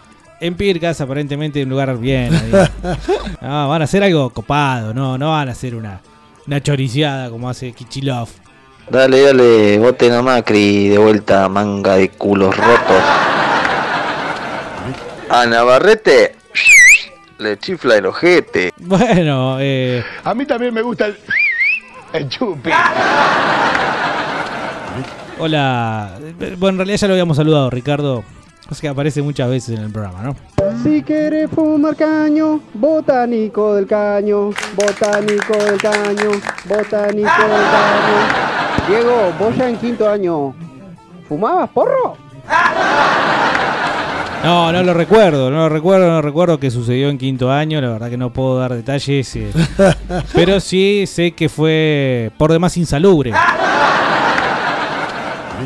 [0.41, 2.35] en Pircas, aparentemente en un lugar bien.
[2.35, 2.51] ahí.
[3.43, 6.01] No, van a hacer algo copado, no, no van a hacer una,
[6.47, 8.28] una choriciada como hace Kichilov.
[8.90, 13.03] Dale, dale, voten a Macri de vuelta, manga de culos rotos.
[15.30, 16.34] A Navarrete
[17.38, 18.72] le chifla el ojete.
[18.78, 21.16] Bueno, eh, A mí también me gusta el,
[22.12, 22.70] el chupi.
[25.38, 26.18] hola.
[26.59, 28.24] Bueno, en realidad ya lo habíamos saludado, Ricardo.
[28.70, 30.36] Es que aparece muchas veces en el programa, ¿no?
[30.80, 36.30] Si quieres fumar caño, botánico del caño, botánico del caño,
[36.64, 38.88] botánico del caño.
[38.88, 40.54] Diego, vos ya en quinto año,
[41.28, 42.16] ¿fumabas porro?
[44.42, 47.90] No, no lo recuerdo, no lo recuerdo, no recuerdo qué sucedió en quinto año, la
[47.90, 49.52] verdad que no puedo dar detalles, eh,
[50.34, 53.32] pero sí sé que fue por demás insalubre.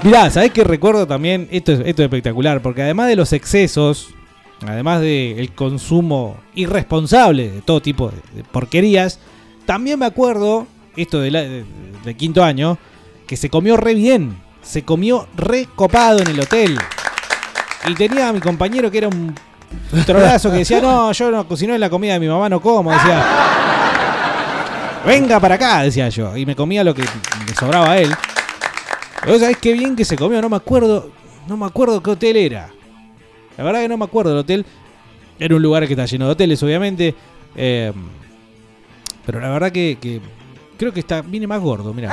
[0.02, 1.48] Mirá, ¿sabés qué recuerdo también?
[1.50, 4.16] Esto es, esto es espectacular, porque además de los excesos,
[4.66, 9.18] además del consumo irresponsable de todo tipo de, de porquerías,
[9.66, 11.64] también me acuerdo, esto de, la- de-
[12.04, 12.78] de quinto año,
[13.26, 16.78] que se comió re bien, se comió re copado en el hotel.
[17.88, 19.34] Y tenía a mi compañero que era un
[20.07, 22.61] trolazo que decía, no, yo no, si no es la comida de mi mamá no
[22.61, 23.24] como, decía.
[25.04, 26.36] Venga para acá, decía yo.
[26.36, 28.11] Y me comía lo que me sobraba a él.
[29.24, 30.40] Pero ¿sabés qué bien que se comió?
[30.42, 31.11] No me acuerdo,
[31.46, 32.70] no me acuerdo qué hotel era.
[33.59, 34.64] La verdad que no me acuerdo del hotel.
[35.38, 37.14] Era un lugar que está lleno de hoteles, obviamente.
[37.54, 37.92] Eh,
[39.24, 40.20] pero la verdad que, que
[40.78, 42.11] creo que está viene más gordo, mira.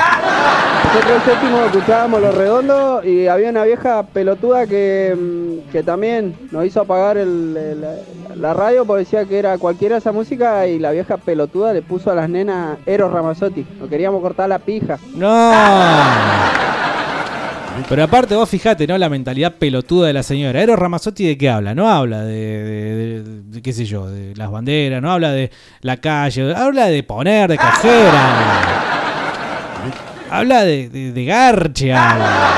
[0.85, 6.35] Nosotros el séptimo escuchábamos Los Redondos y había una vieja pelotuda que, mm, que también
[6.51, 10.79] nos hizo apagar el- el- la radio porque decía que era cualquiera esa música y
[10.79, 13.65] la vieja pelotuda le puso a las nenas Eros Ramazzotti.
[13.79, 14.97] Nos queríamos cortar la pija.
[15.15, 15.53] No.
[17.89, 18.97] Pero aparte vos fijate, ¿no?
[18.97, 20.61] La mentalidad pelotuda de la señora.
[20.61, 21.73] Eros Ramazzotti de qué habla?
[21.73, 25.49] No habla de, de- de- qué sé yo, de las banderas, no habla de
[25.81, 28.11] la calle, habla de poner, de coger,
[30.29, 30.63] habla.
[30.63, 32.51] De, garche, habla.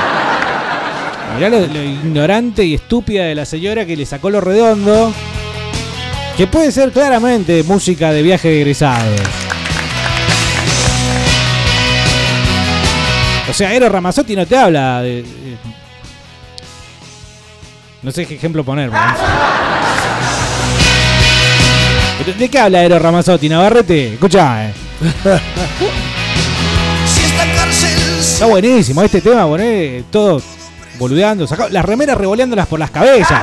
[1.36, 5.12] Mirá lo, lo ignorante y estúpida de la señora que le sacó lo redondo.
[6.36, 9.20] Que puede ser claramente música de viaje de egresados.
[13.48, 15.24] O sea, Eros Ramazzotti no te habla de.
[18.02, 18.90] no sé qué ejemplo poner.
[22.18, 24.14] Pero, ¿De qué habla Eros Ramazzotti, Navarrete?
[24.14, 24.72] Escuchá, eh.
[28.20, 30.42] Está buenísimo este tema, poné todo
[30.98, 33.42] boludeando, sacaba- las remeras revoleándolas por las cabezas.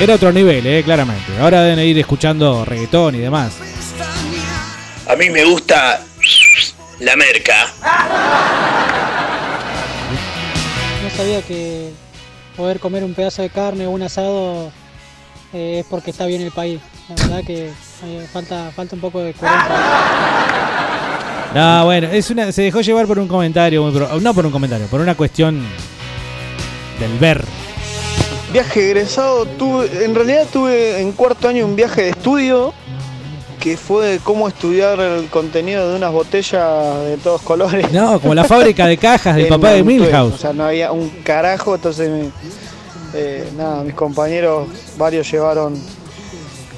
[0.00, 1.24] Era otro nivel, eh, claramente.
[1.40, 3.52] Ahora deben ir escuchando reggaetón y demás.
[5.08, 6.00] A mí me gusta
[7.00, 7.66] la merca.
[11.02, 11.90] No sabía que
[12.56, 14.70] poder comer un pedazo de carne o un asado
[15.54, 16.80] eh, es porque está bien el país.
[17.08, 17.68] La verdad que
[18.04, 19.76] eh, falta, falta un poco de coherencia.
[21.54, 24.52] No, bueno, es una, se dejó llevar por un comentario, muy pro- no por un
[24.52, 25.64] comentario, por una cuestión
[27.00, 27.42] del ver.
[28.52, 32.74] Viaje egresado, tuve, en realidad tuve en cuarto año un viaje de estudio
[33.60, 37.90] que fue cómo estudiar el contenido de unas botellas de todos colores.
[37.92, 39.82] No, como la fábrica de cajas del papá de.
[39.82, 40.34] Milhouse.
[40.34, 42.30] O sea, no había un carajo, entonces me-
[43.14, 45.74] eh, nada, mis compañeros, varios llevaron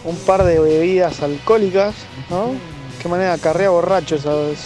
[0.04, 1.94] un par de bebidas alcohólicas,
[2.30, 2.52] ¿no?
[3.02, 4.58] Qué manera carrea borracho, ¿sabes?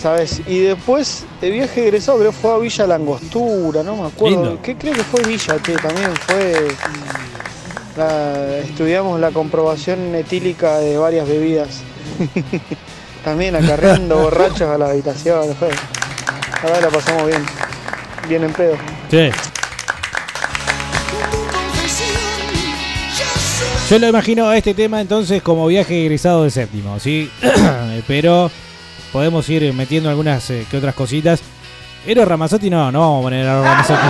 [0.00, 0.42] ¿Sabes?
[0.46, 4.42] Y después el viaje egresado creo fue a Villa Langostura, no me acuerdo.
[4.44, 4.58] Lindo.
[4.62, 5.72] ¿Qué creo que fue Villa, che?
[5.76, 6.68] También fue.
[7.96, 11.80] La- estudiamos la comprobación etílica de varias bebidas.
[13.24, 15.68] También acarreando borrachos a la habitación, fue.
[16.62, 17.44] La verdad la pasamos bien.
[18.28, 18.76] Bien en pedo.
[19.10, 19.30] Sí.
[23.90, 27.30] Yo lo imagino a este tema entonces como viaje egresado de séptimo, ¿sí?
[28.08, 28.50] Pero
[29.12, 31.40] podemos ir metiendo algunas eh, que otras cositas.
[32.04, 34.06] Eros Ramazzotti no, no vamos a poner a Eros Ramazzotti.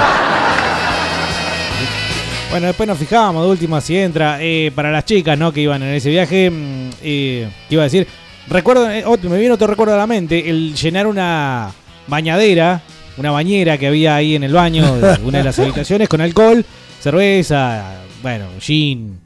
[2.50, 4.38] Bueno, después nos fijábamos de última si entra.
[4.40, 5.52] Eh, para las chicas, ¿no?
[5.52, 8.06] Que iban en ese viaje, mm, eh, ¿qué iba a decir?
[8.48, 11.72] Recuerdo, eh, otro- me viene otro recuerdo a la mente, el llenar una
[12.06, 12.80] bañadera,
[13.16, 16.64] una bañera que había ahí en el baño de una de las habitaciones con alcohol,
[17.00, 19.18] cerveza, bueno, gin,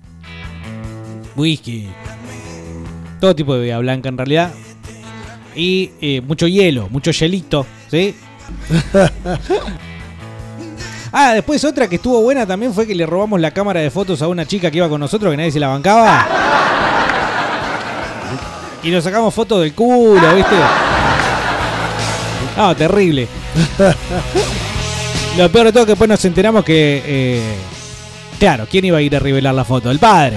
[1.36, 1.88] whisky,
[3.20, 4.52] todo tipo de bebida blanca en realidad.
[5.54, 8.14] Y eh, mucho hielo, mucho hielito, ¿sí?
[11.12, 14.22] ah, después otra que estuvo buena también fue que le robamos la cámara de fotos
[14.22, 16.26] a una chica que iba con nosotros, que nadie se la bancaba.
[18.82, 20.56] Y nos sacamos fotos del culo, ¿viste?
[22.56, 23.28] No, terrible.
[25.36, 27.02] Lo peor de todo es que después nos enteramos que.
[27.06, 27.54] eh,
[28.38, 29.90] claro, ¿quién iba a ir a revelar la foto?
[29.90, 30.36] El padre.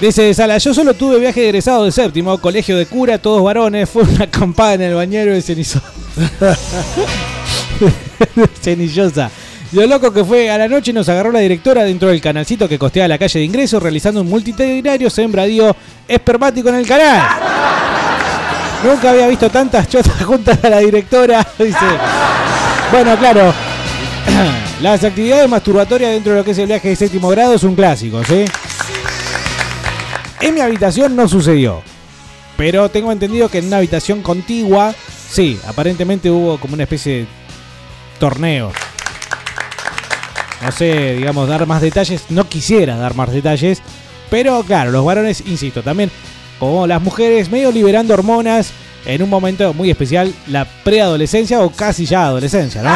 [0.00, 3.88] Dice Sala, yo solo tuve viaje de egresado de séptimo, colegio de cura, todos varones,
[3.88, 5.80] fue una acampada en el bañero de cenizo.
[8.60, 9.30] Cenillosa.
[9.72, 12.78] Lo loco que fue a la noche nos agarró la directora dentro del canalcito que
[12.78, 15.74] costeaba la calle de ingreso realizando un multitudinario sembradío
[16.06, 17.22] espermático en el canal.
[18.84, 21.46] Nunca había visto tantas chotas juntas a la directora.
[21.58, 21.78] Dice.
[22.92, 23.52] Bueno, claro.
[24.82, 27.74] Las actividades masturbatorias dentro de lo que es el viaje de séptimo grado es un
[27.74, 28.44] clásico, ¿sí?
[30.40, 31.82] En mi habitación no sucedió.
[32.56, 34.94] Pero tengo entendido que en una habitación contigua,
[35.30, 37.26] sí, aparentemente hubo como una especie de
[38.18, 38.72] torneo.
[40.62, 42.24] No sé, digamos, dar más detalles.
[42.30, 43.82] No quisiera dar más detalles.
[44.30, 46.10] Pero claro, los varones, insisto, también
[46.58, 48.72] como las mujeres, medio liberando hormonas
[49.04, 52.90] en un momento muy especial, la preadolescencia o casi ya adolescencia, ¿no?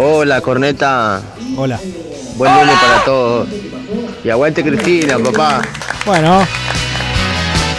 [0.00, 1.22] Hola, corneta.
[1.56, 1.80] Hola.
[2.36, 3.48] Buen lunes para todos.
[4.24, 5.62] Y aguante Cristina, papá.
[6.04, 6.46] Bueno,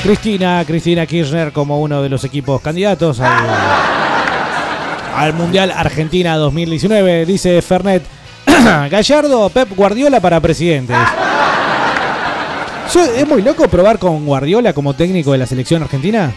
[0.03, 3.45] Cristina, Cristina Kirchner como uno de los equipos candidatos al,
[5.15, 8.03] al Mundial Argentina 2019, dice Fernet.
[8.89, 10.93] Gallardo, Pep Guardiola para presidente.
[12.93, 16.31] Yo- ¿Es muy loco probar con Guardiola como técnico de la selección argentina?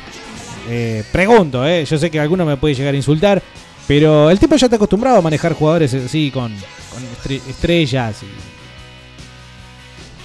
[0.68, 1.84] Eh, pregunto, eh.
[1.84, 3.42] yo sé que alguno me puede llegar a insultar,
[3.88, 6.52] pero el tipo ya está acostumbrado a manejar jugadores así con,
[6.92, 8.26] con estre- estrellas y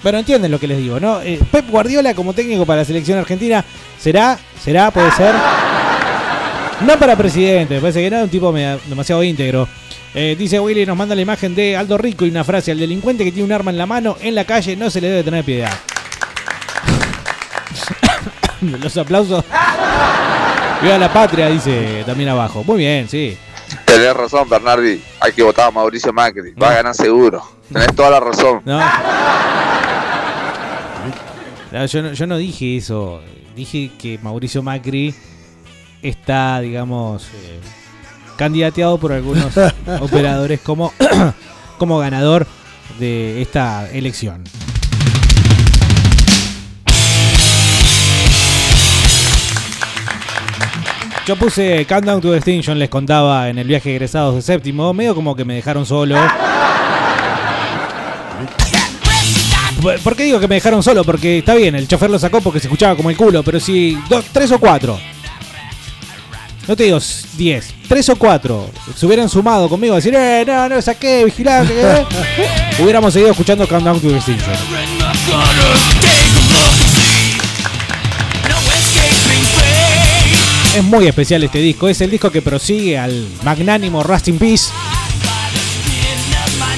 [0.04, 1.22] pero entienden lo que les digo, ¿no?
[1.22, 3.64] Eh, Pep Guardiola como técnico para la selección argentina,
[4.00, 4.38] ¿será?
[4.64, 4.92] ¿Será?
[4.92, 5.34] ¿Puede ser?
[6.82, 9.68] No para presidente, me parece que no, un tipo demasiado íntegro.
[10.14, 13.24] Eh, dice Willy, nos manda la imagen de Aldo Rico y una frase, al delincuente
[13.24, 15.44] que tiene un arma en la mano en la calle no se le debe tener
[15.44, 15.72] piedad.
[18.62, 19.44] Los aplausos.
[20.82, 22.64] Viva la patria, dice también abajo.
[22.64, 23.38] Muy bien, sí.
[23.86, 25.02] Tenés razón, Bernardi.
[25.20, 26.54] Hay que votar a Mauricio Macri.
[26.54, 27.44] Va a ganar seguro.
[27.72, 28.62] Tenés toda la razón.
[28.64, 28.80] No.
[31.78, 33.22] No, yo, no, yo no dije eso.
[33.56, 35.14] Dije que Mauricio Macri
[36.02, 37.60] está, digamos, eh,
[38.36, 39.56] candidateado por algunos
[40.02, 40.92] operadores como,
[41.78, 42.48] como ganador
[42.98, 44.44] de esta elección.
[51.28, 55.14] Yo puse Countdown to Extinction, les contaba en el viaje de egresados de séptimo, medio
[55.14, 56.16] como que me dejaron solo.
[60.04, 61.04] ¿Por qué digo que me dejaron solo?
[61.04, 63.98] Porque está bien, el chofer lo sacó porque se escuchaba como el culo, pero si
[64.10, 65.00] dos, tres o cuatro.
[66.68, 67.00] No te digo
[67.38, 71.74] 10, tres o cuatro se hubieran sumado conmigo a decir, eh, no, no, saqué, vigilante,
[72.76, 74.54] que hubiéramos seguido escuchando Countdown to Extinction.
[80.76, 84.66] Es muy especial este disco, es el disco que prosigue al magnánimo Rust in Peace.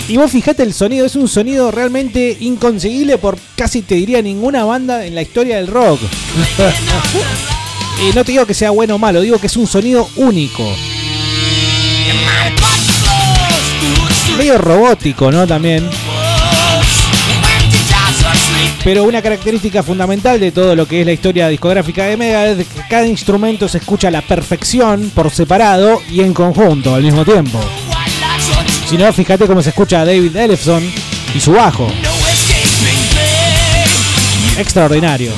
[0.10, 4.66] Y vos fijate el sonido, es un sonido realmente inconseguible por casi te diría ninguna
[4.66, 6.02] banda en la historia del rock.
[8.10, 10.68] y no te digo que sea bueno o malo, digo que es un sonido único.
[14.36, 15.46] Medio robótico, ¿no?
[15.46, 15.88] También.
[18.84, 22.68] Pero una característica fundamental de todo lo que es la historia discográfica de Megadeth es
[22.68, 27.24] que cada instrumento se escucha a la perfección por separado y en conjunto al mismo
[27.24, 27.60] tiempo.
[28.90, 30.84] Si no, fíjate cómo se escucha a David Ellefson
[31.36, 31.88] y su bajo.
[34.58, 35.32] Extraordinario.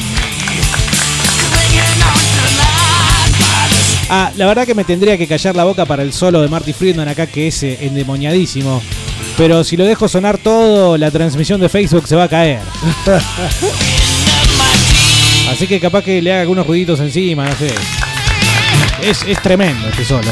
[4.09, 6.71] Ah, la verdad que me tendría que callar la boca para el solo de Marty
[6.71, 8.81] Friedman acá que es eh, endemoniadísimo.
[9.37, 12.61] Pero si lo dejo sonar todo, la transmisión de Facebook se va a caer.
[15.51, 17.73] Así que capaz que le haga algunos ruiditos encima, no sé.
[19.01, 20.31] Es, es tremendo este solo.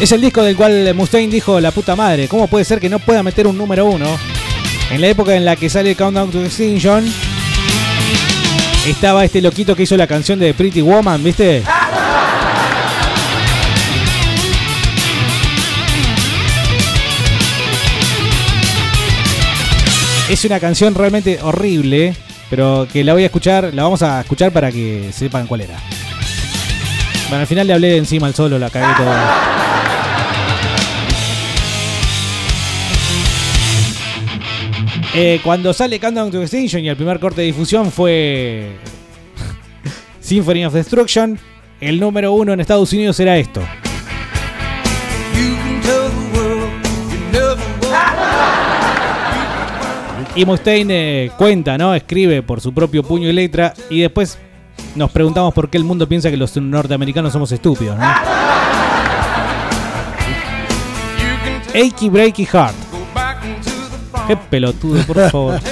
[0.00, 3.00] Es el disco del cual Mustaine dijo, la puta madre, ¿cómo puede ser que no
[3.00, 4.06] pueda meter un número uno?
[4.90, 7.04] En la época en la que sale Countdown to Extinction,
[8.86, 11.62] estaba este loquito que hizo la canción de Pretty Woman, ¿viste?
[20.30, 22.16] Es una canción realmente horrible,
[22.48, 25.76] pero que la voy a escuchar, la vamos a escuchar para que sepan cuál era.
[27.28, 29.60] Bueno, al final le hablé encima al solo, la cagué todo.
[35.12, 38.76] Eh, cuando sale Countdown to Extinction y el primer corte de difusión fue
[40.20, 41.36] Symphony of Destruction,
[41.80, 43.60] el número uno en Estados Unidos era esto.
[50.36, 51.92] Y Mustaine eh, cuenta, ¿no?
[51.92, 54.38] Escribe por su propio puño y letra y después
[54.94, 58.04] nos preguntamos por qué el mundo piensa que los norteamericanos somos estúpidos, ¿no?
[61.74, 62.89] Achy Breaky Heart.
[64.30, 65.60] Qué pelotudo, por favor.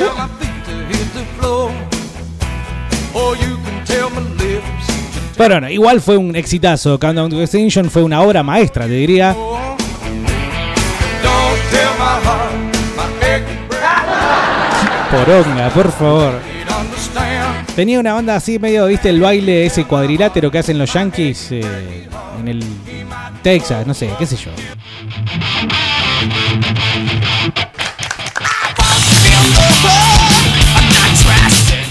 [5.36, 6.98] Pero bueno, igual fue un exitazo.
[6.98, 9.36] Countdown to Extinction fue una obra maestra, te diría.
[15.12, 16.40] Poronga, por favor.
[17.76, 22.08] Tenía una banda así medio, viste, el baile ese cuadrilátero que hacen los Yankees eh,
[22.40, 22.64] en el
[23.40, 24.50] Texas, no sé, qué sé yo.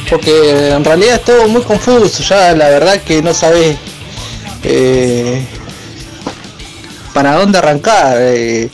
[0.10, 3.76] Porque en realidad es todo muy confuso, ya la verdad que no sabes
[4.64, 5.46] eh,
[7.14, 8.16] para dónde arrancar.
[8.20, 8.70] Eh,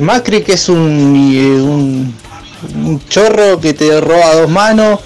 [0.00, 2.14] Macri que es un, eh, un,
[2.84, 5.00] un chorro que te roba dos manos,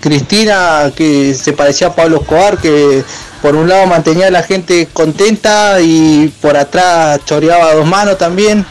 [0.00, 3.02] Cristina que se parecía a Pablo Escobar que
[3.42, 8.64] por un lado mantenía a la gente contenta y por atrás choreaba dos manos también.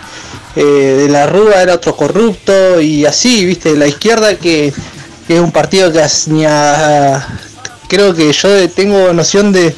[0.55, 4.73] De la Rúa era otro corrupto y así, viste, la izquierda que,
[5.29, 7.23] que es un partido que ni a-
[7.87, 9.75] creo que yo tengo noción de,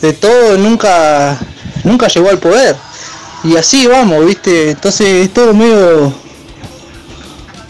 [0.00, 1.38] de todo, nunca,
[1.82, 2.74] nunca llegó al poder.
[3.44, 6.10] Y así vamos, viste, entonces es todo medio,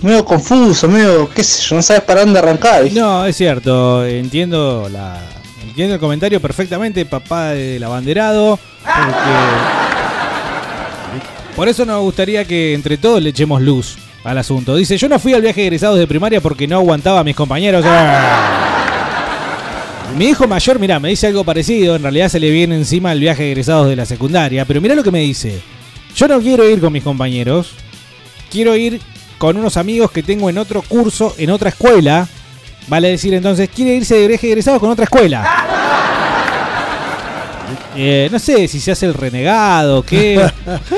[0.00, 2.84] medio confuso, medio, qué sé yo, no sabes para dónde arrancar.
[2.84, 3.00] ¿viste?
[3.00, 5.20] No, es cierto, entiendo la
[5.60, 8.60] entiendo el comentario perfectamente, papá del abanderado,
[11.56, 14.74] por eso nos gustaría que entre todos le echemos luz al asunto.
[14.74, 17.36] Dice, yo no fui al viaje de egresados de primaria porque no aguantaba a mis
[17.36, 17.84] compañeros.
[17.86, 18.74] Ah.
[20.16, 23.20] Mi hijo mayor, mira, me dice algo parecido, en realidad se le viene encima el
[23.20, 25.60] viaje de egresados de la secundaria, pero mira lo que me dice.
[26.14, 27.72] Yo no quiero ir con mis compañeros,
[28.50, 29.00] quiero ir
[29.38, 32.28] con unos amigos que tengo en otro curso, en otra escuela.
[32.86, 35.44] Vale decir entonces, quiere irse de viaje de egresados con otra escuela.
[37.96, 40.44] Eh, no sé si se hace el renegado, qué.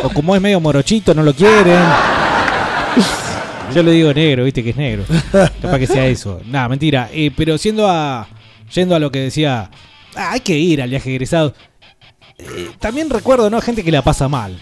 [0.03, 1.81] o como es medio morochito, no lo quieren.
[3.75, 5.05] Yo le digo negro, viste que es negro.
[5.63, 6.41] Capaz que sea eso.
[6.47, 7.09] Nada, mentira.
[7.13, 8.27] Eh, pero siendo a.
[8.75, 9.71] Yendo a lo que decía.
[10.15, 11.55] "Ah, hay que ir al viaje egresado.
[12.39, 13.61] Eh, también recuerdo, ¿no?
[13.61, 14.59] Gente que la pasa mal.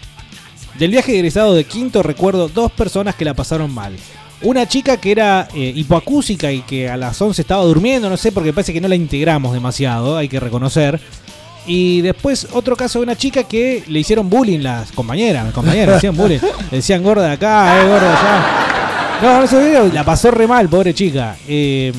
[0.77, 3.95] Del viaje egresado de quinto recuerdo dos personas que la pasaron mal.
[4.41, 8.33] Una chica que era eh, hipoacúsica y que a las 11 estaba durmiendo, no sé,
[8.33, 10.99] porque parece que no la integramos demasiado, hay que reconocer.
[11.65, 15.87] Y después otro caso de una chica que le hicieron bullying las compañeras, mis compañeras
[15.87, 16.39] le hacían bullying.
[16.69, 18.45] Le decían gorda de acá, eh, gorda de allá.
[19.21, 21.35] No, no sé, la pasó re mal, pobre chica.
[21.47, 21.91] Eh,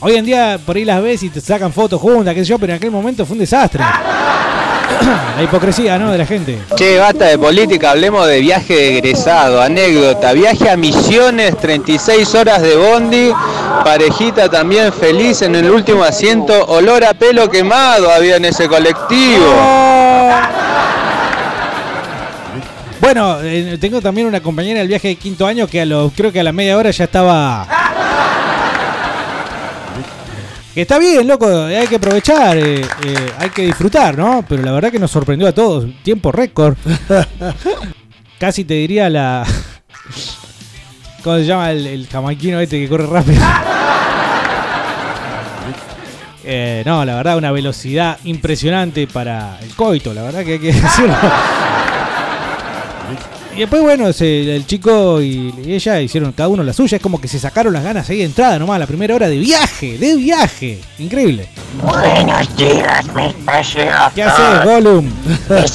[0.00, 2.58] hoy en día por ahí las ves y te sacan fotos juntas, qué sé yo,
[2.58, 3.82] pero en aquel momento fue un desastre.
[5.36, 6.12] La hipocresía, ¿no?
[6.12, 6.58] De la gente.
[6.76, 12.62] Che, basta de política, hablemos de viaje de egresado, anécdota, viaje a Misiones, 36 horas
[12.62, 13.32] de bondi,
[13.84, 19.46] parejita también feliz en el último asiento, olor a pelo quemado había en ese colectivo.
[23.02, 26.30] Bueno, eh, tengo también una compañera del viaje de quinto año que a lo, creo
[26.30, 27.66] que a la media hora ya estaba.
[30.72, 34.44] Que está bien, loco, hay que aprovechar, eh, eh, hay que disfrutar, ¿no?
[34.48, 36.76] Pero la verdad que nos sorprendió a todos, tiempo récord.
[38.38, 39.44] Casi te diría la.
[41.24, 43.42] ¿Cómo se llama el, el jamaiquino este que corre rápido?
[46.44, 50.72] Eh, no, la verdad, una velocidad impresionante para el coito, la verdad que hay que
[50.72, 51.16] decirlo.
[53.54, 56.96] Y después, bueno, se- el chico y, y ella hicieron cada uno la suya.
[56.96, 59.36] Es como que se sacaron las ganas ahí de entrada nomás, la primera hora de
[59.36, 60.80] viaje, de viaje.
[60.98, 61.48] Increíble.
[61.82, 64.12] Buenos días, mis preciosos.
[64.14, 65.10] ¿Qué haces, Gollum?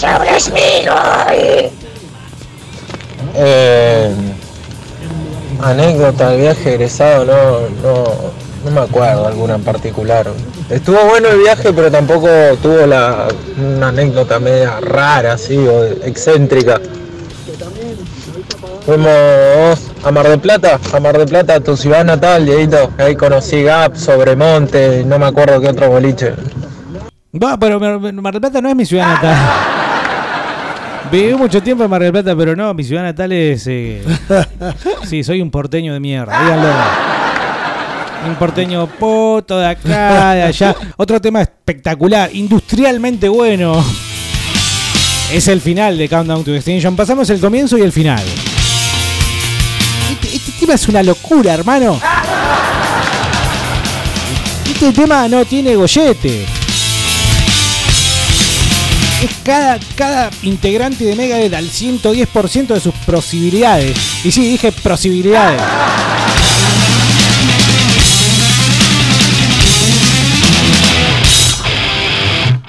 [0.04, 1.72] Habla Smigol.
[3.36, 4.12] Eh,
[5.62, 8.04] anécdota del viaje egresado, no, no,
[8.66, 10.28] no me acuerdo alguna en particular.
[10.72, 12.28] Estuvo bueno el viaje, pero tampoco
[12.64, 13.28] tuvo la,
[13.60, 16.82] una anécdota media rara, así, o excéntrica.
[18.88, 22.90] Fuimos a Mar del Plata, a Mar del Plata, tu ciudad natal, Dieguito.
[22.98, 26.34] Ahí conocí Gap, Sobremonte, no me acuerdo qué otro boliche.
[27.36, 29.36] Va, pero Mar del Plata no es mi ciudad natal.
[31.12, 33.68] Viví mucho tiempo en Mar del Plata, pero no, mi ciudad natal es.
[33.68, 34.02] eh,
[35.06, 36.70] Sí, soy un porteño de mierda, díganlo.
[38.30, 40.74] Un porteño poto de acá, de allá.
[40.96, 43.84] Otro tema espectacular, industrialmente bueno.
[45.34, 46.96] Es el final de Countdown to Extinction.
[46.96, 48.24] Pasamos el comienzo y el final.
[50.60, 52.00] Tema es una locura, hermano.
[54.66, 56.46] Este tema no tiene gollete.
[59.24, 63.98] Es cada, cada integrante de Megadeth al 110% de sus posibilidades.
[64.24, 65.62] Y sí, dije posibilidades.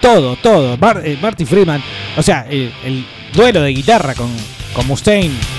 [0.01, 0.79] Todo, todo.
[1.05, 1.83] Eh, Marty Friedman.
[2.17, 4.31] O sea, el, el duelo de guitarra con,
[4.73, 5.58] con Mustaine.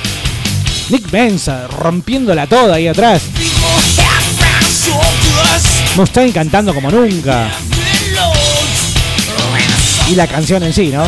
[0.90, 3.22] Nick Menza rompiéndola toda ahí atrás.
[5.96, 7.48] Mustaine cantando como nunca.
[10.10, 11.04] Y la canción en sí, ¿no?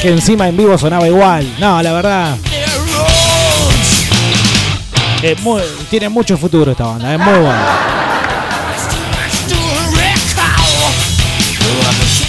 [0.00, 1.54] Que encima en vivo sonaba igual.
[1.58, 2.36] No, la verdad.
[5.22, 5.36] eh,
[5.90, 7.66] tiene mucho futuro esta banda, es muy buena.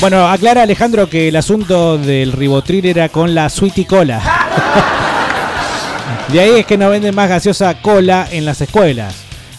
[0.01, 4.22] Bueno, aclara Alejandro que el asunto del ribotril era con la Sweetie Cola.
[6.31, 9.13] De ahí es que no venden más gaseosa cola en las escuelas.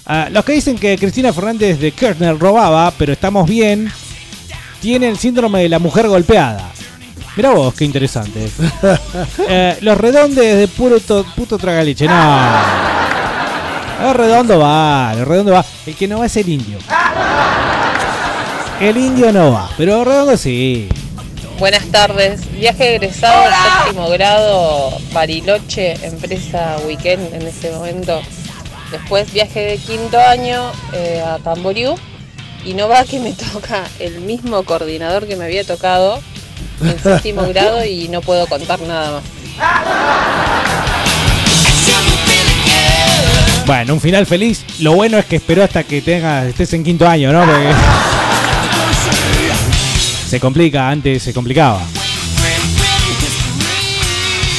[0.06, 3.90] Ah, los que dicen que Cristina Fernández de Kirchner robaba, pero estamos bien,
[4.80, 6.70] tiene el síndrome de la mujer golpeada.
[7.36, 8.50] Mirá vos, qué interesante.
[9.48, 12.06] Eh, los redondes de puro to- puto tragaliche.
[12.06, 12.38] No.
[14.08, 15.64] El redondo va, el redondo va.
[15.86, 16.78] El que no va es el indio.
[18.80, 20.88] El indio no va, pero el redondo sí.
[21.58, 22.40] Buenas tardes.
[22.52, 28.22] Viaje egresado de séptimo grado, Bariloche, empresa Weekend en ese momento.
[28.92, 31.96] Después viaje de quinto año eh, a Camboriú.
[32.64, 36.20] Y no va que me toca el mismo coordinador que me había tocado
[36.80, 39.24] en séptimo grado y no puedo contar nada más.
[43.66, 44.64] Bueno, un final feliz.
[44.78, 47.44] Lo bueno es que esperó hasta que tengas, estés en quinto año, ¿no?
[47.44, 47.72] Porque
[50.28, 51.80] se complica, antes se complicaba.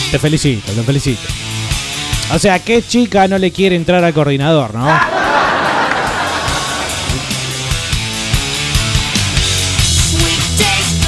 [0.09, 1.21] Te felicito, te felicito.
[2.33, 4.87] O sea, ¿qué chica no le quiere entrar al coordinador, no?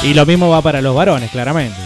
[0.04, 1.80] Y lo mismo va para los varones, claramente.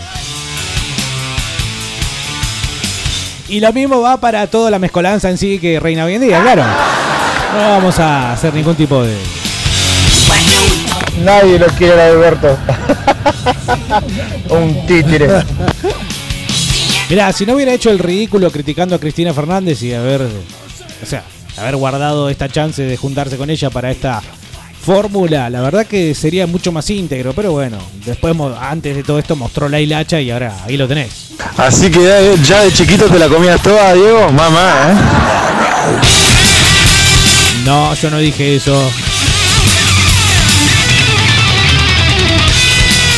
[3.47, 6.41] Y lo mismo va para toda la mezcolanza en sí que reina hoy en día,
[6.41, 6.63] claro.
[7.53, 9.44] No vamos a hacer ningún tipo de.
[11.24, 12.57] Nadie lo quiere a Alberto.
[14.49, 15.28] Un títere.
[17.09, 20.22] Mirá, si no hubiera hecho el ridículo criticando a Cristina Fernández y haber.
[20.22, 21.24] O sea,
[21.57, 24.22] haber guardado esta chance de juntarse con ella para esta
[24.82, 29.36] fórmula, la verdad que sería mucho más íntegro, pero bueno, después, antes de todo esto,
[29.36, 31.32] mostró la hilacha y ahora ahí lo tenés.
[31.57, 34.32] Así que ya, ya de chiquito te la comías toda, Diego.
[34.32, 34.95] Mamá, ¿eh?
[37.66, 38.91] No, yo no dije eso.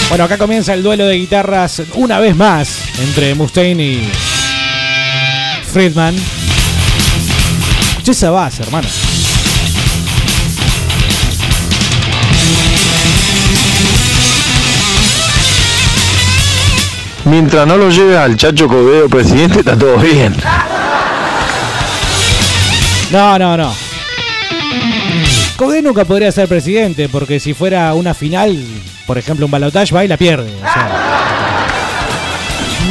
[0.09, 4.11] Bueno, acá comienza el duelo de guitarras una vez más entre Mustaine y
[5.65, 6.15] Friedman.
[7.89, 8.87] Escuché esa base, hermano.
[17.25, 20.33] Mientras no lo lleve al Chacho Codeo presidente, está todo bien.
[23.11, 23.86] No, no, no.
[25.57, 28.55] Codé nunca podría ser presidente, porque si fuera una final,
[29.07, 30.51] por ejemplo, un balotage va y la pierde.
[30.53, 31.67] o sea.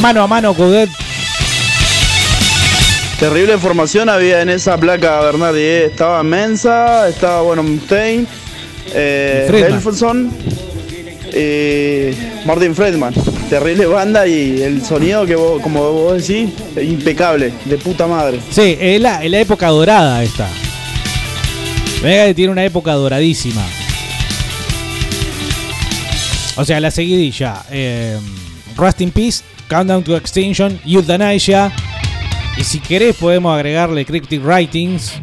[0.02, 0.90] mano a mano, Coudet.
[3.20, 5.60] Terrible formación había en esa placa, Bernardi.
[5.60, 5.84] ¿eh?
[5.86, 8.26] Estaba Mensa, estaba, bueno, Mustaine,
[8.92, 9.46] eh.
[9.48, 10.32] Helferson
[11.32, 13.14] y Martin Friedman.
[13.48, 16.50] Terrible banda y el sonido que vos, como vos decís,
[16.82, 18.40] impecable, de puta madre.
[18.50, 20.48] Sí, es la, es la época dorada esta.
[22.06, 23.62] Megadeth tiene una época doradísima.
[26.54, 27.64] O sea, la seguidilla.
[27.68, 28.16] Eh,
[28.76, 31.72] Rust in Peace, Countdown to Extinction, Euthanasia.
[32.56, 35.14] Y si querés podemos agregarle Cryptic Writings.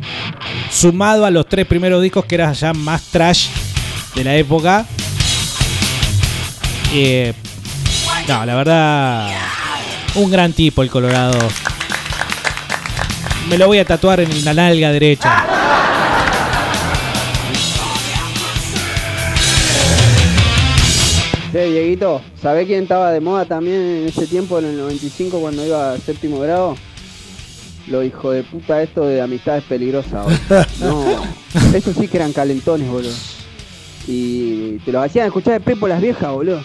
[0.69, 3.47] Sumado a los tres primeros discos que eran ya más trash
[4.13, 4.85] de la época.
[6.93, 7.31] Eh,
[8.27, 9.29] no, la verdad...
[10.15, 11.39] Un gran tipo el Colorado.
[13.47, 15.45] Me lo voy a tatuar en la nalga derecha.
[21.53, 25.63] Che, Dieguito, ¿sabés quién estaba de moda también en ese tiempo, en el 95, cuando
[25.63, 26.75] iba a séptimo grado?
[27.85, 30.25] Lo hijo de puta esto de amistades peligrosas.
[30.79, 31.05] No,
[31.75, 33.13] esos sí que eran calentones, boludo.
[34.07, 36.63] Y te los hacían escuchar de Pepo las viejas, boludo.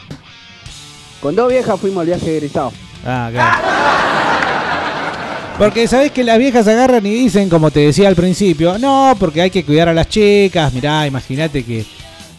[1.21, 2.73] Con dos viejas fuimos al viaje egresado.
[3.05, 3.59] Ah, claro.
[5.59, 9.43] Porque sabés que las viejas agarran y dicen, como te decía al principio, no, porque
[9.43, 11.85] hay que cuidar a las chicas, mirá, imagínate que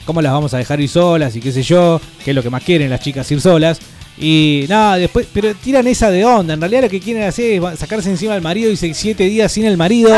[0.10, 2.50] cómo las vamos a dejar ir solas y qué sé yo, que es lo que
[2.50, 3.80] más quieren las chicas ir solas.
[4.18, 6.56] Y nada, después, pero tiran esa de onda.
[6.56, 9.66] En realidad lo que quieren hacer es sacarse encima al marido y siete días sin
[9.66, 10.10] el marido.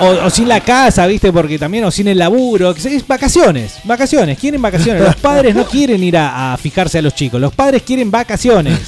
[0.00, 1.30] O, sin la casa, ¿viste?
[1.34, 2.70] Porque también, o sin el laburo.
[2.70, 5.02] Es vacaciones, vacaciones, quieren vacaciones.
[5.02, 8.80] Los padres no quieren ir a, a fijarse a los chicos, los padres quieren vacaciones.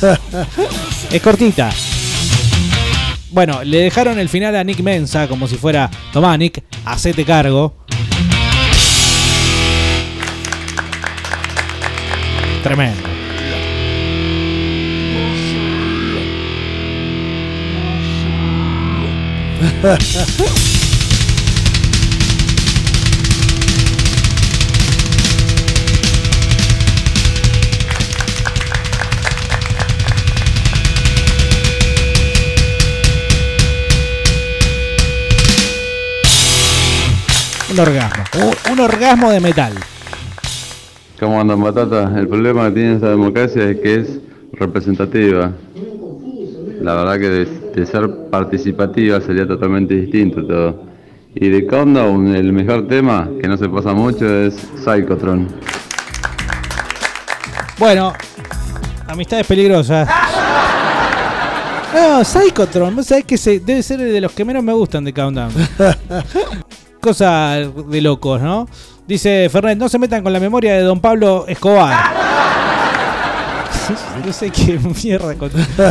[1.12, 1.70] Es cortita.
[3.32, 7.86] Bueno, le dejaron el final a Nick Mensa como si fuera, tomá Nick, hacete cargo.
[12.66, 13.08] Tremendo.
[37.68, 38.24] Un orgasmo.
[38.72, 39.72] Un, orgasmo de metal.
[41.18, 42.12] ¿Cómo andan, Batata?
[42.18, 44.20] El problema que tiene esta democracia es que es
[44.52, 45.50] representativa.
[46.82, 47.44] La verdad que de,
[47.74, 50.84] de ser participativa sería totalmente distinto todo.
[51.34, 54.54] Y de Countdown, el mejor tema, que no se pasa mucho, es
[54.84, 55.48] Psychotron.
[57.78, 58.12] Bueno,
[59.06, 60.08] amistades peligrosas.
[61.94, 65.14] No, Psychotron, vos sabés que se, debe ser de los que menos me gustan de
[65.14, 65.50] Countdown.
[67.00, 67.56] Cosa
[67.88, 68.68] de locos, ¿no?
[69.06, 72.12] Dice Fernet, no se metan con la memoria de don Pablo Escobar.
[74.26, 75.36] no sé qué mierda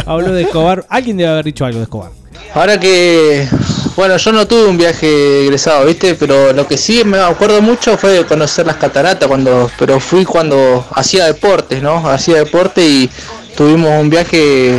[0.05, 0.85] habló de Escobar.
[0.89, 2.11] Alguien debe haber dicho algo de Escobar.
[2.53, 3.47] Ahora que,
[3.95, 6.15] bueno, yo no tuve un viaje egresado, ¿viste?
[6.15, 10.25] Pero lo que sí me acuerdo mucho fue de conocer las cataratas, cuando, pero fui
[10.25, 12.09] cuando hacía deportes, ¿no?
[12.09, 13.09] Hacía deporte y
[13.55, 14.77] tuvimos un viaje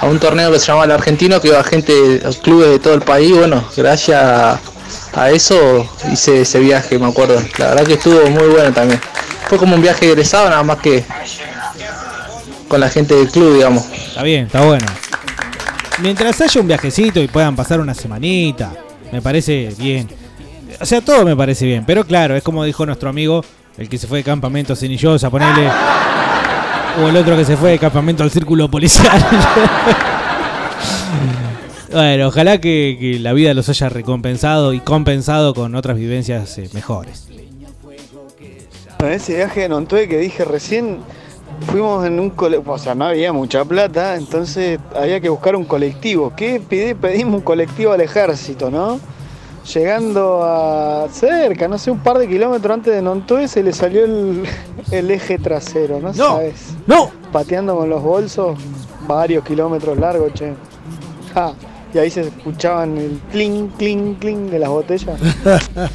[0.00, 3.02] a un torneo que se llamaba el Argentino, que iba gente, clubes de todo el
[3.02, 4.58] país, bueno, gracias
[5.14, 7.40] a, eso hice ese viaje, me acuerdo.
[7.58, 9.00] La verdad que estuvo muy bueno también.
[9.48, 11.04] Fue como un viaje egresado, nada más que
[12.68, 13.84] con la gente del club, digamos.
[13.86, 14.86] Está bien, está bueno.
[16.00, 18.72] Mientras haya un viajecito y puedan pasar una semanita,
[19.10, 20.08] me parece bien.
[20.80, 23.44] O sea, todo me parece bien, pero claro, es como dijo nuestro amigo,
[23.78, 25.68] el que se fue de campamento a Cenillosa, ponele.
[27.02, 29.24] O el otro que se fue de campamento al círculo policial.
[31.92, 36.68] bueno, ojalá que, que la vida los haya recompensado y compensado con otras vivencias eh,
[36.72, 37.28] mejores.
[39.00, 40.98] En ese viaje de Nontué que dije recién,
[41.66, 45.64] fuimos en un colectivo, o sea, no había mucha plata, entonces había que buscar un
[45.64, 46.32] colectivo.
[46.36, 46.94] ¿Qué pedí?
[46.94, 48.98] Pedimos un colectivo al ejército, ¿no?
[49.72, 54.04] Llegando a cerca, no sé, un par de kilómetros antes de Nontué se le salió
[54.04, 54.44] el,
[54.90, 56.12] el eje trasero, ¿no?
[56.14, 56.74] sabes?
[56.86, 57.10] ¡No!
[57.30, 58.58] Pateando con los bolsos,
[59.06, 60.54] varios kilómetros largos, che.
[61.34, 61.52] Ja,
[61.94, 65.18] Y ahí se escuchaban el clink, clink, clink de las botellas.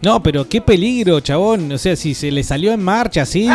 [0.00, 1.72] No, pero qué peligro, chabón.
[1.72, 3.48] O sea, si se le salió en marcha así.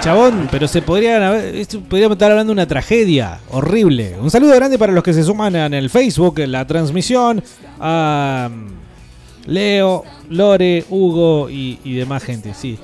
[0.00, 4.16] Chabón, pero se podrían haber, esto- podríamos estar hablando de una tragedia horrible.
[4.18, 7.42] Un saludo grande para los que se suman en el Facebook, en la transmisión.
[7.78, 12.54] A mm, Leo, Lore, Hugo y, y demás gente.
[12.54, 12.78] Sí,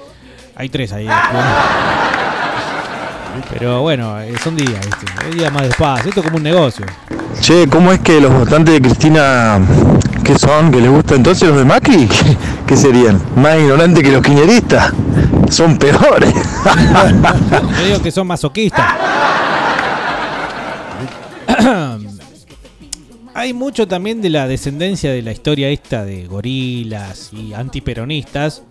[0.56, 1.06] hay tres ahí.
[3.48, 5.36] Pero bueno, eh, son días, ¿viste?
[5.36, 6.08] Días más despacio.
[6.08, 6.86] Esto es como un negocio.
[7.40, 9.60] Che, ¿cómo es que los votantes de Cristina,
[10.24, 10.70] qué son?
[10.70, 12.08] ¿Que les gusta entonces los de Macri?
[12.66, 13.20] ¿Qué, serían?
[13.36, 14.92] ¿Más ignorantes que los quiñeristas?
[15.48, 16.34] Son peores.
[17.78, 18.86] Yo digo que son masoquistas.
[23.34, 28.62] Hay mucho también de la descendencia de la historia esta de gorilas y antiperonistas.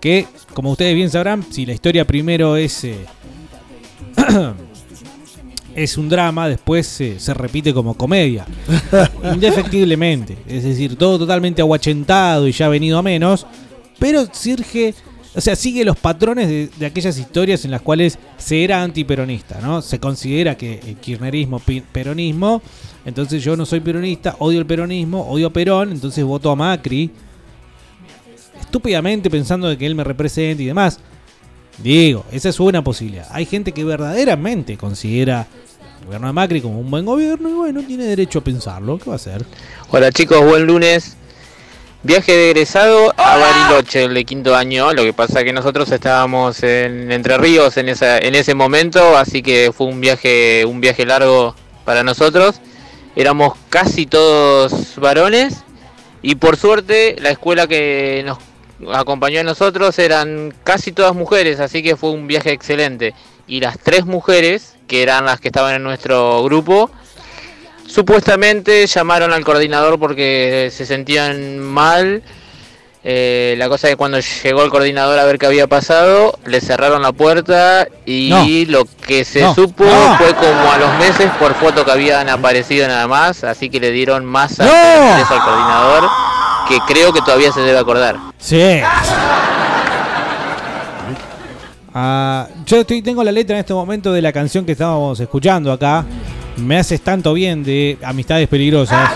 [0.00, 2.84] Que, como ustedes bien sabrán, si la historia primero es.
[2.84, 3.06] eh,
[5.74, 8.44] es un drama, después se- se repite como comedia.
[9.34, 10.36] Indefectiblemente.
[10.46, 13.46] Es decir, todo totalmente aguachentado y ya venido a menos.
[13.98, 14.94] Pero surge.
[15.34, 19.60] O sea, sigue los patrones de, de aquellas historias en las cuales se era antiperonista,
[19.62, 19.80] ¿no?
[19.80, 22.60] Se considera que el kirchnerismo, pi- peronismo,
[23.06, 27.10] entonces yo no soy peronista, odio el peronismo, odio a Perón, entonces voto a Macri,
[28.60, 30.98] estúpidamente pensando de que él me represente y demás.
[31.78, 33.26] Digo, esa es una posibilidad.
[33.30, 35.46] Hay gente que verdaderamente considera
[36.00, 38.98] el gobierno de Macri como un buen gobierno y bueno, tiene derecho a pensarlo.
[38.98, 39.44] ¿Qué va a hacer?
[39.90, 41.16] Hola chicos, buen lunes.
[42.04, 44.92] Viaje de egresado a Bariloche, el de quinto año.
[44.92, 49.40] Lo que pasa que nosotros estábamos en Entre Ríos en, esa, en ese momento, así
[49.40, 51.54] que fue un viaje, un viaje largo
[51.84, 52.60] para nosotros.
[53.14, 55.62] Éramos casi todos varones
[56.22, 58.38] y por suerte la escuela que nos
[58.92, 63.14] acompañó a nosotros eran casi todas mujeres, así que fue un viaje excelente.
[63.46, 66.90] Y las tres mujeres, que eran las que estaban en nuestro grupo,
[67.86, 72.22] Supuestamente llamaron al coordinador porque se sentían mal.
[73.04, 76.60] Eh, la cosa es que cuando llegó el coordinador a ver qué había pasado, le
[76.60, 78.78] cerraron la puerta y No.
[78.78, 79.54] lo que se No.
[79.54, 80.16] supo No.
[80.16, 83.90] fue como a los meses por foto que habían aparecido nada más, así que le
[83.90, 86.08] dieron más al coordinador
[86.68, 88.16] que creo que todavía se debe acordar.
[88.38, 88.80] Sí.
[91.94, 95.70] Ah, yo estoy, tengo la letra en este momento de la canción que estábamos escuchando
[95.70, 96.04] acá.
[96.56, 99.10] Me haces tanto bien de Amistades Peligrosas.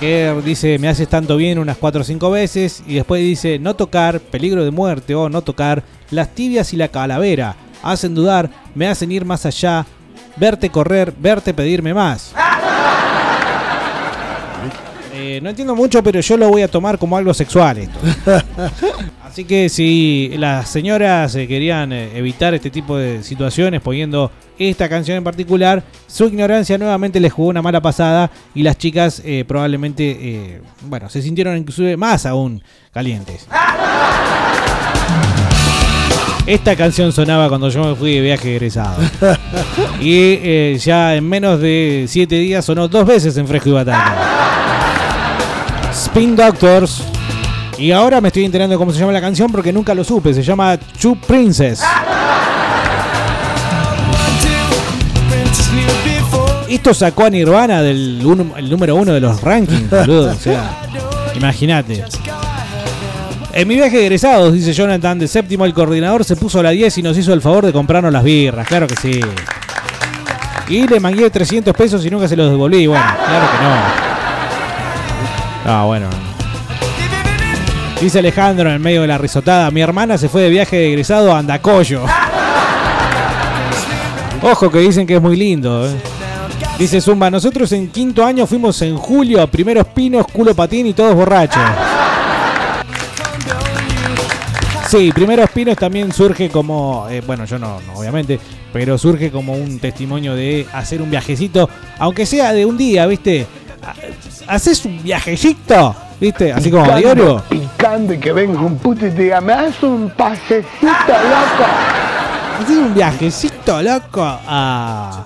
[0.00, 2.82] Que dice, me haces tanto bien unas 4 o 5 veces.
[2.86, 6.88] Y después dice, no tocar, peligro de muerte o no tocar, las tibias y la
[6.88, 7.56] calavera.
[7.82, 9.86] Hacen dudar, me hacen ir más allá.
[10.36, 12.34] Verte correr, verte pedirme más.
[15.36, 17.98] Eh, no entiendo mucho, pero yo lo voy a tomar como algo sexual esto.
[19.22, 24.88] Así que si las señoras eh, querían eh, evitar este tipo de situaciones poniendo esta
[24.88, 29.44] canción en particular, su ignorancia nuevamente les jugó una mala pasada y las chicas eh,
[29.46, 33.46] probablemente, eh, bueno, se sintieron inclusive más aún calientes.
[36.46, 39.02] Esta canción sonaba cuando yo me fui de viaje egresado.
[40.00, 44.35] Y eh, ya en menos de 7 días sonó dos veces en Fresco y Batata.
[46.16, 47.02] Spin Doctors.
[47.76, 50.32] Y ahora me estoy enterando de cómo se llama la canción porque nunca lo supe.
[50.32, 51.82] Se llama Two Princess.
[56.70, 60.34] Esto sacó a Nirvana del número uno de los rankings, boludo.
[61.34, 62.02] Imagínate.
[63.52, 66.96] En mi viaje de egresados, dice Jonathan, de séptimo el coordinador se puso la 10
[66.96, 68.66] y nos hizo el favor de comprarnos las birras.
[68.66, 69.20] Claro que sí.
[70.70, 72.86] Y le mangué 300 pesos y nunca se los devolví.
[72.86, 74.05] Bueno, claro que no.
[75.64, 76.08] Ah, bueno.
[78.00, 80.88] Dice Alejandro en el medio de la risotada, mi hermana se fue de viaje de
[80.88, 82.04] egresado a Andacoyo.
[84.42, 85.88] Ojo que dicen que es muy lindo.
[85.88, 85.94] eh.
[86.78, 90.92] Dice Zumba, nosotros en quinto año fuimos en julio a primeros pinos, culo patín y
[90.92, 91.62] todos borrachos.
[94.88, 98.38] Sí, primeros pinos también surge como, eh, bueno, yo no, no, obviamente,
[98.72, 101.68] pero surge como un testimonio de hacer un viajecito,
[101.98, 103.46] aunque sea de un día, ¿viste?
[104.46, 106.52] Ha- Haces un viajecito, ¿viste?
[106.52, 107.42] Así como a diario.
[107.48, 111.64] Picando y que venga un puto y te diga, me das un pasecito, loco.
[112.62, 115.24] Haces un viajecito, loco, a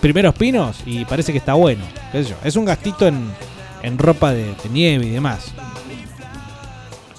[0.00, 1.82] primeros pinos y parece que está bueno.
[2.12, 2.36] qué sé yo.
[2.44, 3.30] Es un gastito en,
[3.82, 5.52] en ropa de, de nieve y demás.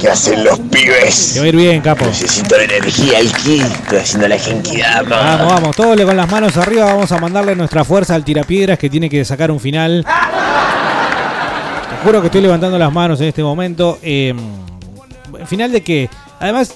[0.00, 1.32] ¿Qué hacen los pibes?
[1.34, 2.06] Te va a ir bien, capo.
[2.06, 3.60] Necesito la energía aquí.
[3.60, 5.16] Estoy haciendo la genkidama.
[5.16, 8.78] Vamos, vamos, todos le- con las manos arriba vamos a mandarle nuestra fuerza al tirapiedras
[8.78, 10.06] que tiene que sacar un final.
[12.02, 13.98] Juro que estoy levantando las manos en este momento.
[14.02, 14.34] Eh,
[15.46, 16.08] final de que,
[16.38, 16.74] además,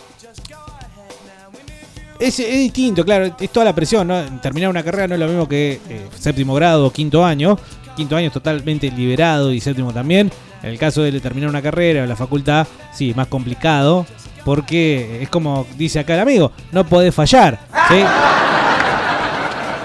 [2.18, 4.22] es, distinto, claro, es toda la presión, ¿no?
[4.40, 7.58] Terminar una carrera no es lo mismo que eh, séptimo grado o quinto año.
[7.96, 10.30] Quinto año es totalmente liberado y séptimo también.
[10.62, 14.06] En el caso de terminar una carrera o la facultad, sí, más complicado.
[14.44, 17.58] Porque es como dice acá el amigo, no podés fallar.
[17.88, 17.96] ¿sí?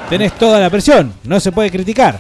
[0.10, 2.20] Tenés toda la presión, no se puede criticar.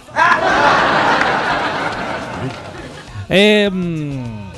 [3.30, 4.49] Mm,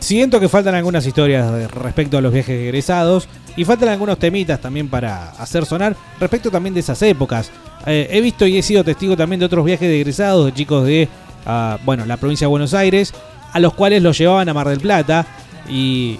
[0.00, 4.88] siento que faltan algunas historias respecto a los viajes egresados y faltan algunos temitas también
[4.88, 7.50] para hacer sonar respecto también de esas épocas.
[7.86, 10.86] Eh, he visto y he sido testigo también de otros viajes de egresados de chicos
[10.86, 11.08] de
[11.46, 13.12] ah, bueno, la provincia de Buenos Aires
[13.52, 15.26] a los cuales los llevaban a Mar del Plata
[15.68, 16.18] y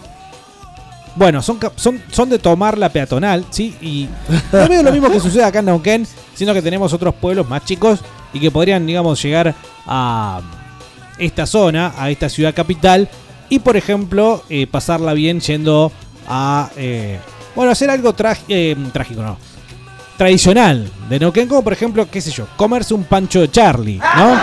[1.14, 3.74] bueno, son, son, son de tomar la peatonal, ¿sí?
[3.82, 4.09] Y
[4.52, 7.64] no veo lo mismo que sucede acá en Neuquén, sino que tenemos otros pueblos más
[7.64, 8.00] chicos
[8.32, 9.54] y que podrían, digamos, llegar
[9.86, 10.40] a
[11.23, 13.09] esta zona, a esta ciudad capital,
[13.49, 15.93] y por ejemplo, eh, pasarla bien yendo
[16.27, 17.19] a, eh,
[17.55, 18.15] bueno, hacer algo
[18.49, 19.36] eh, trágico, no,
[20.16, 24.39] tradicional de Neuquén, como por ejemplo, qué sé yo, comerse un pancho de Charlie, ¿no?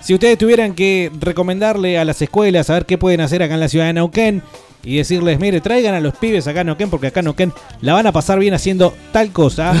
[0.00, 3.60] Si ustedes tuvieran que recomendarle a las escuelas a ver qué pueden hacer acá en
[3.60, 4.42] la ciudad de Neuquén
[4.86, 7.92] y decirles, mire, traigan a los pibes acá a Neuquén porque acá en Neuquén la
[7.92, 9.74] van a pasar bien haciendo tal cosa,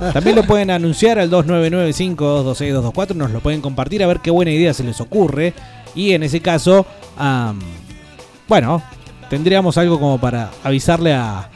[0.14, 4.72] también lo pueden anunciar al 2995-226-224, nos lo pueden compartir a ver qué buena idea
[4.72, 5.52] se les ocurre
[5.96, 6.86] y en ese caso,
[8.48, 8.80] bueno,
[9.28, 11.50] tendríamos algo como para avisarle a,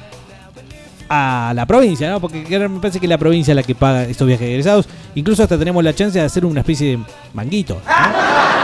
[1.08, 2.20] a la provincia, ¿no?
[2.20, 4.88] Porque me parece que es la provincia la que paga estos viajes egresados.
[5.14, 7.04] Incluso hasta tenemos la chance de hacer una especie de
[7.34, 7.80] manguito.
[7.86, 8.46] ¿no?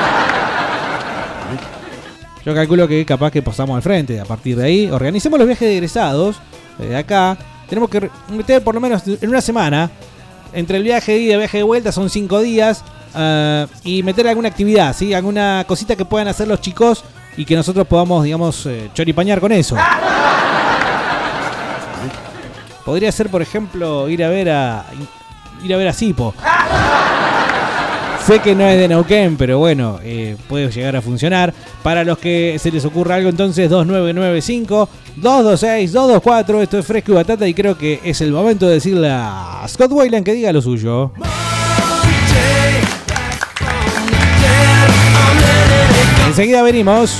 [2.45, 4.19] Yo calculo que capaz que pasamos al frente.
[4.21, 6.37] A partir de ahí, organicemos los viajes de egresados.
[6.79, 7.37] De acá,
[7.69, 9.91] tenemos que meter por lo menos en una semana.
[10.53, 12.85] Entre el viaje de ida y el viaje de vuelta son cinco días.
[13.15, 15.15] ah, y meter alguna actividad, ¿sí?
[15.15, 17.05] Alguna cosita que puedan hacer los chicos
[17.37, 19.77] y que nosotros podamos, digamos, eh, choripañar con eso.
[22.85, 24.85] Podría ser, por ejemplo, ir a ver a.
[25.63, 26.35] ir a ver a Sipo.
[28.27, 31.53] Sé que no es de Neuquén, pero bueno, eh, puede llegar a funcionar.
[31.83, 36.63] Para los que se les ocurra algo, entonces 2995-226-224.
[36.63, 39.91] Esto es Fresco y Batata y creo que es el momento de decirle a Scott
[39.91, 41.11] Wayland que diga lo suyo.
[46.29, 47.19] Enseguida venimos.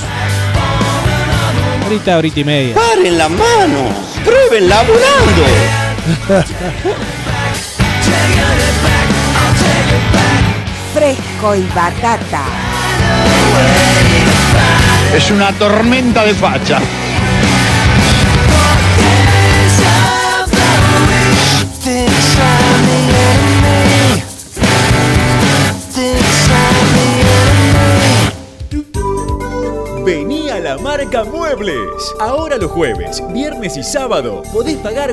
[1.83, 2.75] Ahorita, ahorita y media.
[2.75, 3.89] ¡Paren la mano!
[4.23, 5.43] ¡Pruébenla volando!
[10.93, 12.43] Fresco y batata.
[15.15, 16.79] Es una tormenta de facha.
[30.05, 31.85] Vení a la marca Muebles.
[32.19, 35.11] Ahora los jueves, viernes y sábado podés pagar